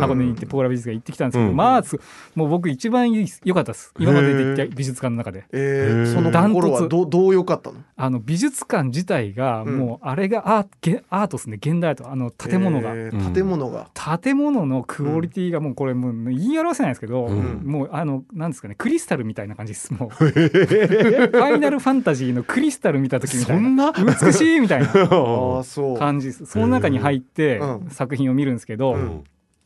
[0.00, 1.56] 箱根に行ってポーラ美術館行ってきたんですけど、うん。
[1.56, 1.98] まあす
[2.34, 3.92] もう僕一番良かったです。
[3.98, 5.44] 今までで行った美術館の中で。
[5.52, 7.76] えーその心はどうどう良かったの？
[7.96, 9.78] あの美術館自体がうん。
[9.78, 11.56] もうあれがアーゲアートですね。
[11.56, 12.10] 現代アート。
[12.10, 13.34] あの建物が、えー。
[13.34, 13.88] 建物が。
[14.22, 17.62] 建物のクオリティがもうこれもう言い表せないですけど、うん。
[17.64, 20.08] もうあのなんですかねクリスタルみたいな感じですもう。
[20.10, 23.92] ファイナルファンタジーのクリスタル見た時みたいそんな？
[23.92, 25.98] な美しいみたいな ああそう。
[25.98, 26.46] 感じです。
[26.46, 27.90] その中に入ってうん。
[27.90, 29.24] 作品を見るんですけど、うん。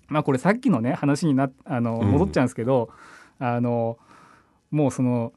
[0.09, 2.11] まあこれさっきのね話になあのうん。
[2.13, 2.91] 戻っちゃうんですけど、
[3.39, 3.99] あの
[4.71, 5.33] もうその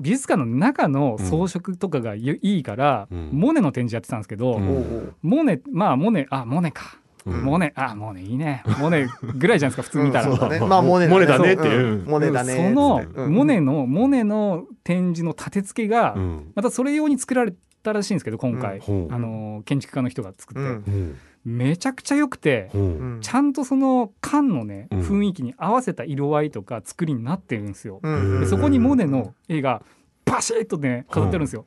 [0.00, 3.30] 美術館の中の装飾とかがいいから、うん。
[3.32, 5.14] モネの展示やってたんですけど、うん。
[5.22, 7.44] モネまあモネあモネか、うん。
[7.44, 8.64] モネあモネいいね。
[8.78, 9.06] モネ
[9.38, 10.28] ぐらいじゃないですか普通見たら。
[10.28, 10.50] うん。
[10.50, 10.60] ね。
[10.60, 11.86] まあモネモネだねってそいう。
[12.00, 12.04] うん。
[12.06, 16.52] モネだねそのモネのモネの展示の立て付けが、うん。
[16.54, 17.54] またそれ用に作られ
[17.84, 19.14] たらしいんですけど今回、ほう。
[19.14, 20.66] あの建築家の人が作って、うん。
[20.66, 21.18] うん。
[21.44, 23.20] めちゃくちゃ良くて、ほううん。
[23.20, 25.00] ちゃんとその缶のね、うん。
[25.00, 28.00] 雰囲気に合わせた色合いとか作りになってるんですよ。
[28.02, 28.40] うん。
[28.40, 29.82] でそこにモネの絵が
[30.24, 31.66] バシッとね飾ってあるんですよ。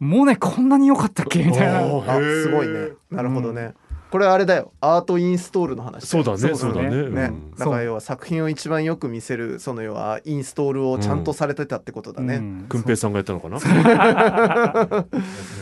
[0.00, 1.44] モネこんなに良かったっけ？
[1.44, 1.80] みたいな。
[2.42, 2.88] すごいね。
[3.10, 3.74] なるほどね
[4.14, 4.70] これあれだよ。
[4.80, 6.56] アートインストールの話そうだねそだね。
[6.56, 6.88] そううだね。
[6.88, 7.22] ね。
[7.24, 7.50] うん。
[7.56, 12.66] だから要は作品を一番よく見せるその要はインストールをちゃんとされてたってことだね、うん。
[12.68, 13.58] くんぺいさんがやったのかな？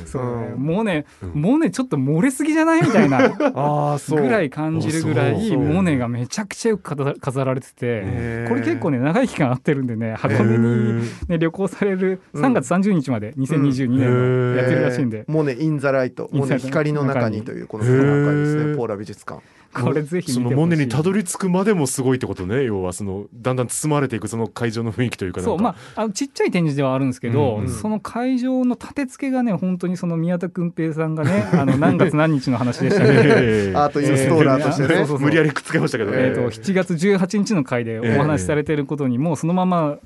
[0.05, 0.41] そう。
[0.59, 2.83] ねネ、うんモネちょっと漏れすぎじゃない？
[2.83, 3.35] みたいな。
[3.55, 4.21] ああそう。
[4.21, 8.03] ぐらい感じるぐらあいモネがめちゃくちゃよく飾飾られてて。
[8.51, 10.13] これ結構ね長い期間合ってるんでね。
[10.19, 16.29] 箱根に、ね、旅行される3月30日まで2022年のやってるらしいんで、モネインザライト。
[16.33, 19.43] モネ光の中にというこの今回ですねポーラ美術館。
[19.75, 22.65] これぜひそのモネにたどり着くまでもすごいってことね。
[22.65, 27.69] 要はそのだんだん包まれていくその会場の雰囲気というかそうまああのちっちゃい展示ではあるんですけど、うんうん。
[27.69, 33.11] その会場の立て付けがね本当にその宮田君平さんがね あの何月何日の話でしたね。
[33.13, 34.89] え アートインストーラーとしてね。
[34.89, 39.97] そうそうそう無理やりくっつけましたけどね、えー、と7月18日の回でお話しされてることにもうそのまま、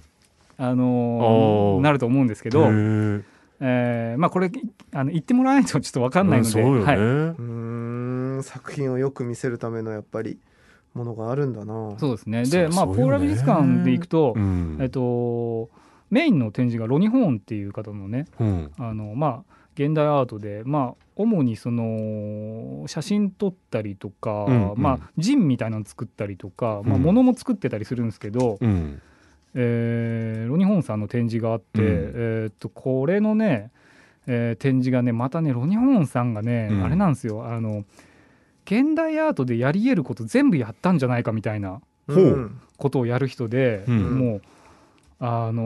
[0.59, 2.67] あのーなると思うんですけど、
[3.61, 4.51] えーまあ、これ
[4.93, 8.06] あの言ってもらわないとちょっと分かんないので、うんそうよね、はい、うー
[8.37, 10.39] ん作品をよく見せるためのやっぱり
[10.95, 11.95] ものがあるんだな。
[11.99, 12.45] そうですね。
[12.45, 14.79] で、まあ、ポーラ美術館で行くと,、うん。
[14.81, 15.69] えっと
[16.09, 18.71] メインの展示がロニ・ホーンっていう方のねうん。
[18.79, 24.79] あの、まあ、現代アートで、まあ、主にその写真撮ったりとか、うんうん。
[24.81, 27.03] まあ、ジンみたいなの作ったりとか、まあ、うん。
[27.03, 29.03] 物も作ってたりするんですけど、うん。
[29.55, 31.87] えーロニホンさんの展示があって、うん。
[31.87, 33.71] えーっとこれのね、
[34.29, 36.85] えー展示がねまたねロニホンさんがね、うん。
[36.85, 37.45] あれなんですよ。
[37.47, 37.85] あの
[38.67, 41.81] 現代アートでやり得ること全部やったんじゃないかみたいな
[42.77, 44.19] ことをやる人で、うん。
[44.19, 44.43] もう
[45.19, 45.63] あの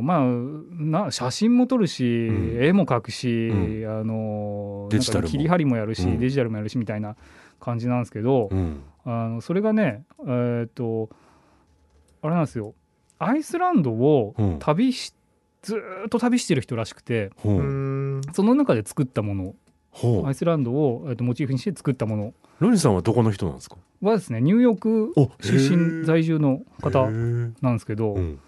[0.00, 2.64] ーまあな写真も撮るし、うん。
[2.64, 6.18] 絵も描くし、うあのーデジタル切り張りもやるし、うん。
[6.18, 7.16] デジタルもやるしみたいな
[7.60, 8.82] 感じなんですけど、うん。
[9.04, 11.08] あのそれがねえーっと
[12.22, 12.74] あれなんですよ。
[13.18, 14.58] アイスランドをうん。
[14.58, 15.14] 旅し、
[15.62, 17.48] ずーっと旅してる人らしくてそ
[18.42, 19.54] の中で作ったもの
[20.24, 22.34] アイスランドを、えとモチーフにして作ったもの。
[22.58, 23.76] ロニさんはどこの人なんですか？
[24.00, 28.38] はですねニューヨークお出身在住の方なんですけど、うん。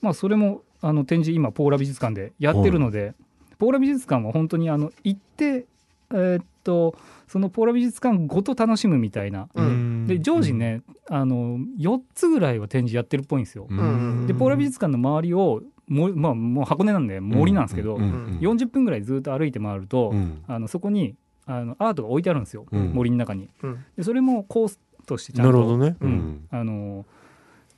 [0.00, 3.14] まあそれもあの展示今ポーラ美術館でやってるので、
[3.58, 5.66] ポーラ美術館は本当にあの行って
[6.10, 6.94] えーっと
[7.28, 9.48] そのポーラ美術館ごと楽しむみたいな。
[9.54, 10.06] うん。
[10.06, 13.66] で常時ね、あの4つぐらいは展示やってるっぽいんですよ。
[13.70, 14.26] ん。
[14.26, 15.62] でポーラ美術館の周りを
[15.92, 20.42] も、まあ、もう箱根なんで森なんですけど、うん40分ぐらいずっと歩いて回ると、うん。
[20.48, 21.14] あのそこに
[21.46, 22.92] あのアートが置いてあるんですよ、うん。
[22.92, 23.50] 森の中に。
[23.62, 23.84] うん。
[23.96, 25.96] でそれもコースとしてちゃんとなるほどね。
[26.00, 26.48] ううんん。
[26.50, 27.04] あの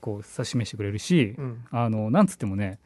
[0.01, 1.65] こう指し示してくれるし、うん。
[1.71, 2.79] あのなんつってもね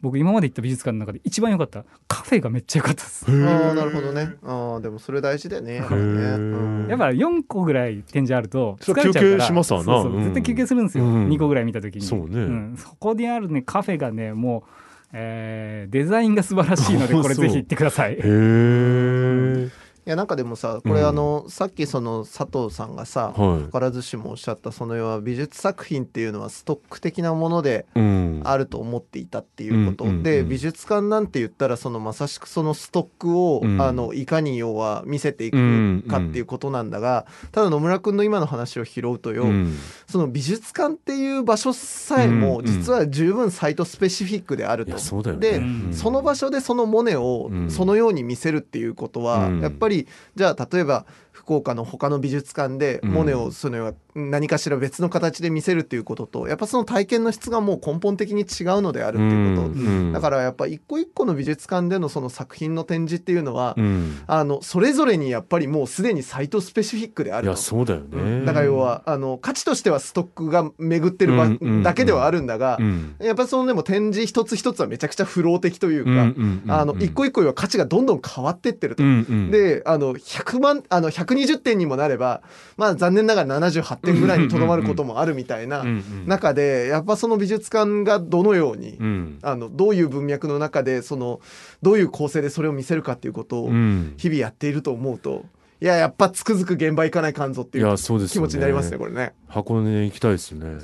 [0.00, 1.84] 僕今まで行った美術館の中で一番良かった。
[2.06, 3.24] カフェがめっちゃ良かったです。
[3.28, 4.34] ああなるほどね。
[4.44, 5.76] ああでもそれ大事だよね。
[5.76, 6.86] やっぱりねうん。
[6.88, 9.24] やっぱ4個ぐらい展示あると疲れちゃうから。
[9.24, 9.84] 休憩しますわな。
[9.84, 10.12] そうそう。
[10.12, 10.22] うん。
[10.24, 11.28] 絶対休憩するんですよ、うん。
[11.28, 12.02] 2個ぐらい見た時に。
[12.02, 12.40] そうね。
[12.40, 12.76] ん。
[12.76, 14.70] そこにあるねカフェがねもう、
[15.12, 18.12] えーデザインが素晴らしいのでこれぜひ行ってください。
[18.12, 19.70] へえ
[20.06, 28.42] いやなんかでもさこれうんあの、さっきその佐藤さんがさは必ずしもおっしゃったその要は美術作品っていうのはストック的なものでいうん。
[28.44, 30.22] あると思っていたっていうこと、うんうんうん。
[30.22, 33.82] で美術館なんて言ったらそのまさしくそのストックを、うん。
[33.82, 39.76] あのいかに要は見せていくかっていうことなんだが、ただ野村君の今の話を拾うとよ、うん。
[40.06, 44.98] その美術館っていう場所さえもうん実は十分サイトスペシフィックであると。
[44.98, 45.32] そね。
[45.36, 47.70] でうんその場所でそのモネをうん。
[47.70, 49.60] そのように見せるっていうことは、うん。
[49.60, 49.95] やっぱり
[50.34, 51.06] じゃあ例えば
[51.36, 53.10] 福岡の他の美術館でうん。
[53.10, 60.12] モネをその何かしら別の形で見せるっていうこととやっぱその体験の質がもう根本的に違うのであるっていうこと、うん。
[60.12, 64.22] だからやっぱ一個一個の美術館でのその作品の展示っていうのは、うん。
[64.26, 67.54] あのそれぞれにやっぱりもうすでにサイトスペシフィックであいや。
[67.56, 68.46] そうだよね。
[68.46, 71.48] だから要はあの価値としてはストックが巡ってる場
[71.82, 73.16] だけではあるんだが、うん。
[73.20, 79.02] やっぱりそのでも展示一つ一つはめちゃくちゃフロー的というか、あの一個一個は価値がどんどん変わってってると。
[79.50, 82.42] であの100万あの120点にもなれば
[82.76, 85.84] まあ残念ながら78点ぐらいにとどまることもあるみたいな
[86.26, 89.38] 中でやっぱその美術館がどのように、うん。
[89.42, 91.40] あのどういう文脈の中でその
[91.82, 94.14] どういう構成でそれを見せるかっていうことをうん。
[94.16, 95.44] 日々やっていると思うと
[95.80, 98.48] いややっぱつくづく現場行かないかんぞっていいうやそうですよね。
[98.48, 99.34] 気持ちになりますねこれね。
[99.48, 100.78] 箱根行きたいですね。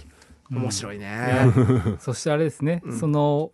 [0.51, 1.53] 面白いね。
[1.99, 2.99] そしてあれですね、うん。
[2.99, 3.53] その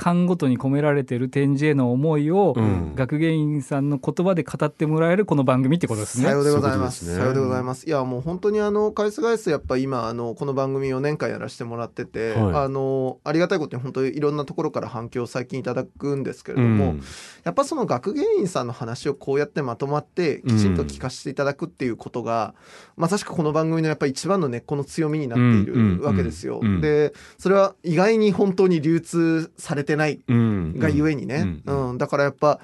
[0.00, 2.94] 巻ごとに込められてる展示への思いを、うん。
[2.94, 6.24] 学芸員さんの言葉で語ってもらえるこの番組ってことですね。
[6.24, 7.04] さようでございます。
[7.04, 7.20] そういうね。
[7.20, 7.86] さようでございます。
[7.86, 12.54] いやもう本当にあの返す返すやっぱ今あのこの番組4年間やらせてもらってて、はい。
[12.64, 17.02] あのありがたいことに本当にいろんなところから反響を最近いただくんですけれども、うん。
[17.44, 22.54] やっぱその学芸員さんの話をこうやってまとまってきちんと聞かせていただくっていうことが、
[22.96, 26.60] まさしくこの番組のやっぱり一番の根っこの強みになっていうんるわけですよ。
[26.62, 30.78] うんうんでそれは意外に本当に流通されてないうん。
[30.78, 31.94] がゆえにね、ううん。
[31.94, 31.98] ん。
[31.98, 32.60] だからやっぱ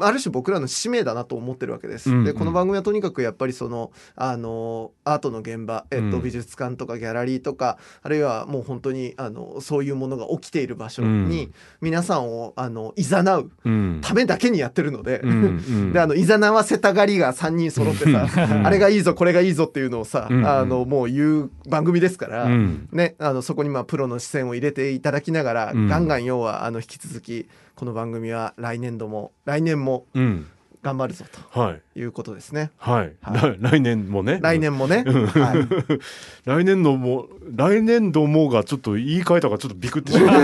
[0.00, 2.10] ある種僕らの使命だなと思ってるわけです。
[2.10, 2.24] うん。
[2.24, 11.54] でこの番組はとにかくやっぱりそのあのアートの現場、えっと、うん美術館とかギャラリーとかあるいはもう本当にあのそういうものが起きている場所にうん。
[11.80, 14.00] 皆さんをあの誘ううん。
[14.02, 15.20] ためだけにやってるので。
[15.92, 18.26] であの誘わせたがりが3人揃ってさ
[18.64, 20.46] あれがいいぞこれがいいぞっていうのをさ、うん。
[20.46, 22.88] あのもう言う番組ですから、うん。
[22.92, 25.88] ね、あのそこにまあプロの視線を入れていただきながら、うん。
[25.88, 30.46] ガンガン要はあの引き続きこの番組は来年度も来年もうん。
[30.82, 31.74] 頑張るぞはい。
[31.74, 32.70] ということですね。
[32.78, 33.12] はい。
[33.20, 33.58] はい。
[33.60, 34.38] 来来年もね。
[34.40, 35.98] 来年もね、はい、
[36.44, 40.42] 来年度も来年度もがちょっと言い換えたからちょっとビクってしまう。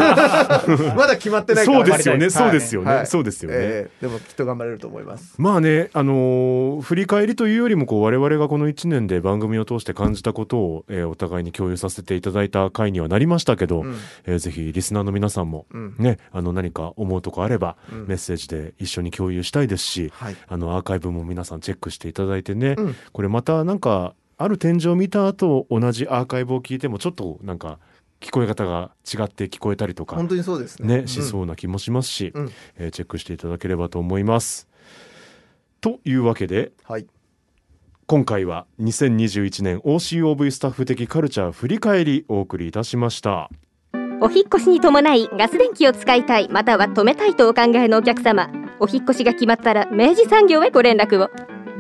[0.97, 2.25] まだ決まってないそうですよね。
[2.25, 2.91] はいそうですよね。
[2.95, 3.07] はい。
[3.07, 3.57] そうですよね。
[3.59, 5.35] えーでもきっと頑張れると思います。
[5.39, 13.95] まあね、あのー振り返りというよりもこう我々がこの1年で番組を通して感じたことを、えーお互いに共有させていただいた回にはなりましたけど、うん。
[14.27, 15.95] えーぜひリスナーの皆さんも、うん。
[15.99, 18.07] ね、あの何か思うとこあれば、うん。
[18.09, 20.37] メッセージで一緒に共有したいですし、はい。
[20.49, 27.79] あのアーカイブも皆さんチェックしていただいてね、うんこれまたなんかある展示を見た後同じアーカイブを聞いてもちょっとなんか
[28.21, 31.03] 聞こえ方が違って聞こえたりとか本当にそうですね。
[31.03, 34.67] ね、しそうな気もしますし、うんえーチェックしていただければと思います。
[35.83, 37.07] というわけではい。
[38.07, 43.51] 今回は2021年 OCOV スタッフ的カルチャー振り返りお送りいたしました。
[44.23, 51.31] お引っ越しに伴いガス電気を使いたいまたは止めたいとお考えのお客様お引越しが決まったら明治産業へご連絡を。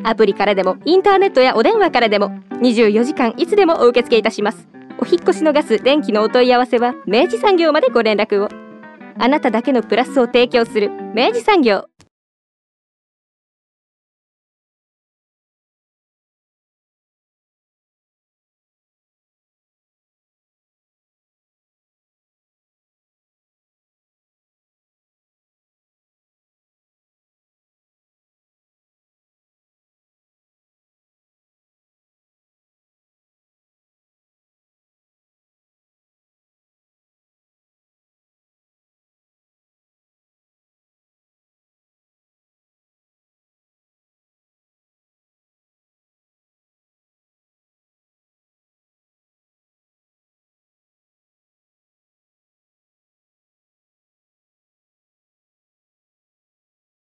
[0.05, 2.31] アプリからでもインターネットやお電話からでも
[2.61, 4.69] 24時間いつでもお受け付けいたします。
[4.99, 8.49] お引越しのガス電気のお問い合わせは明治産業までご連絡を。
[9.19, 11.87] あなただけのプラスを提供する明治産業。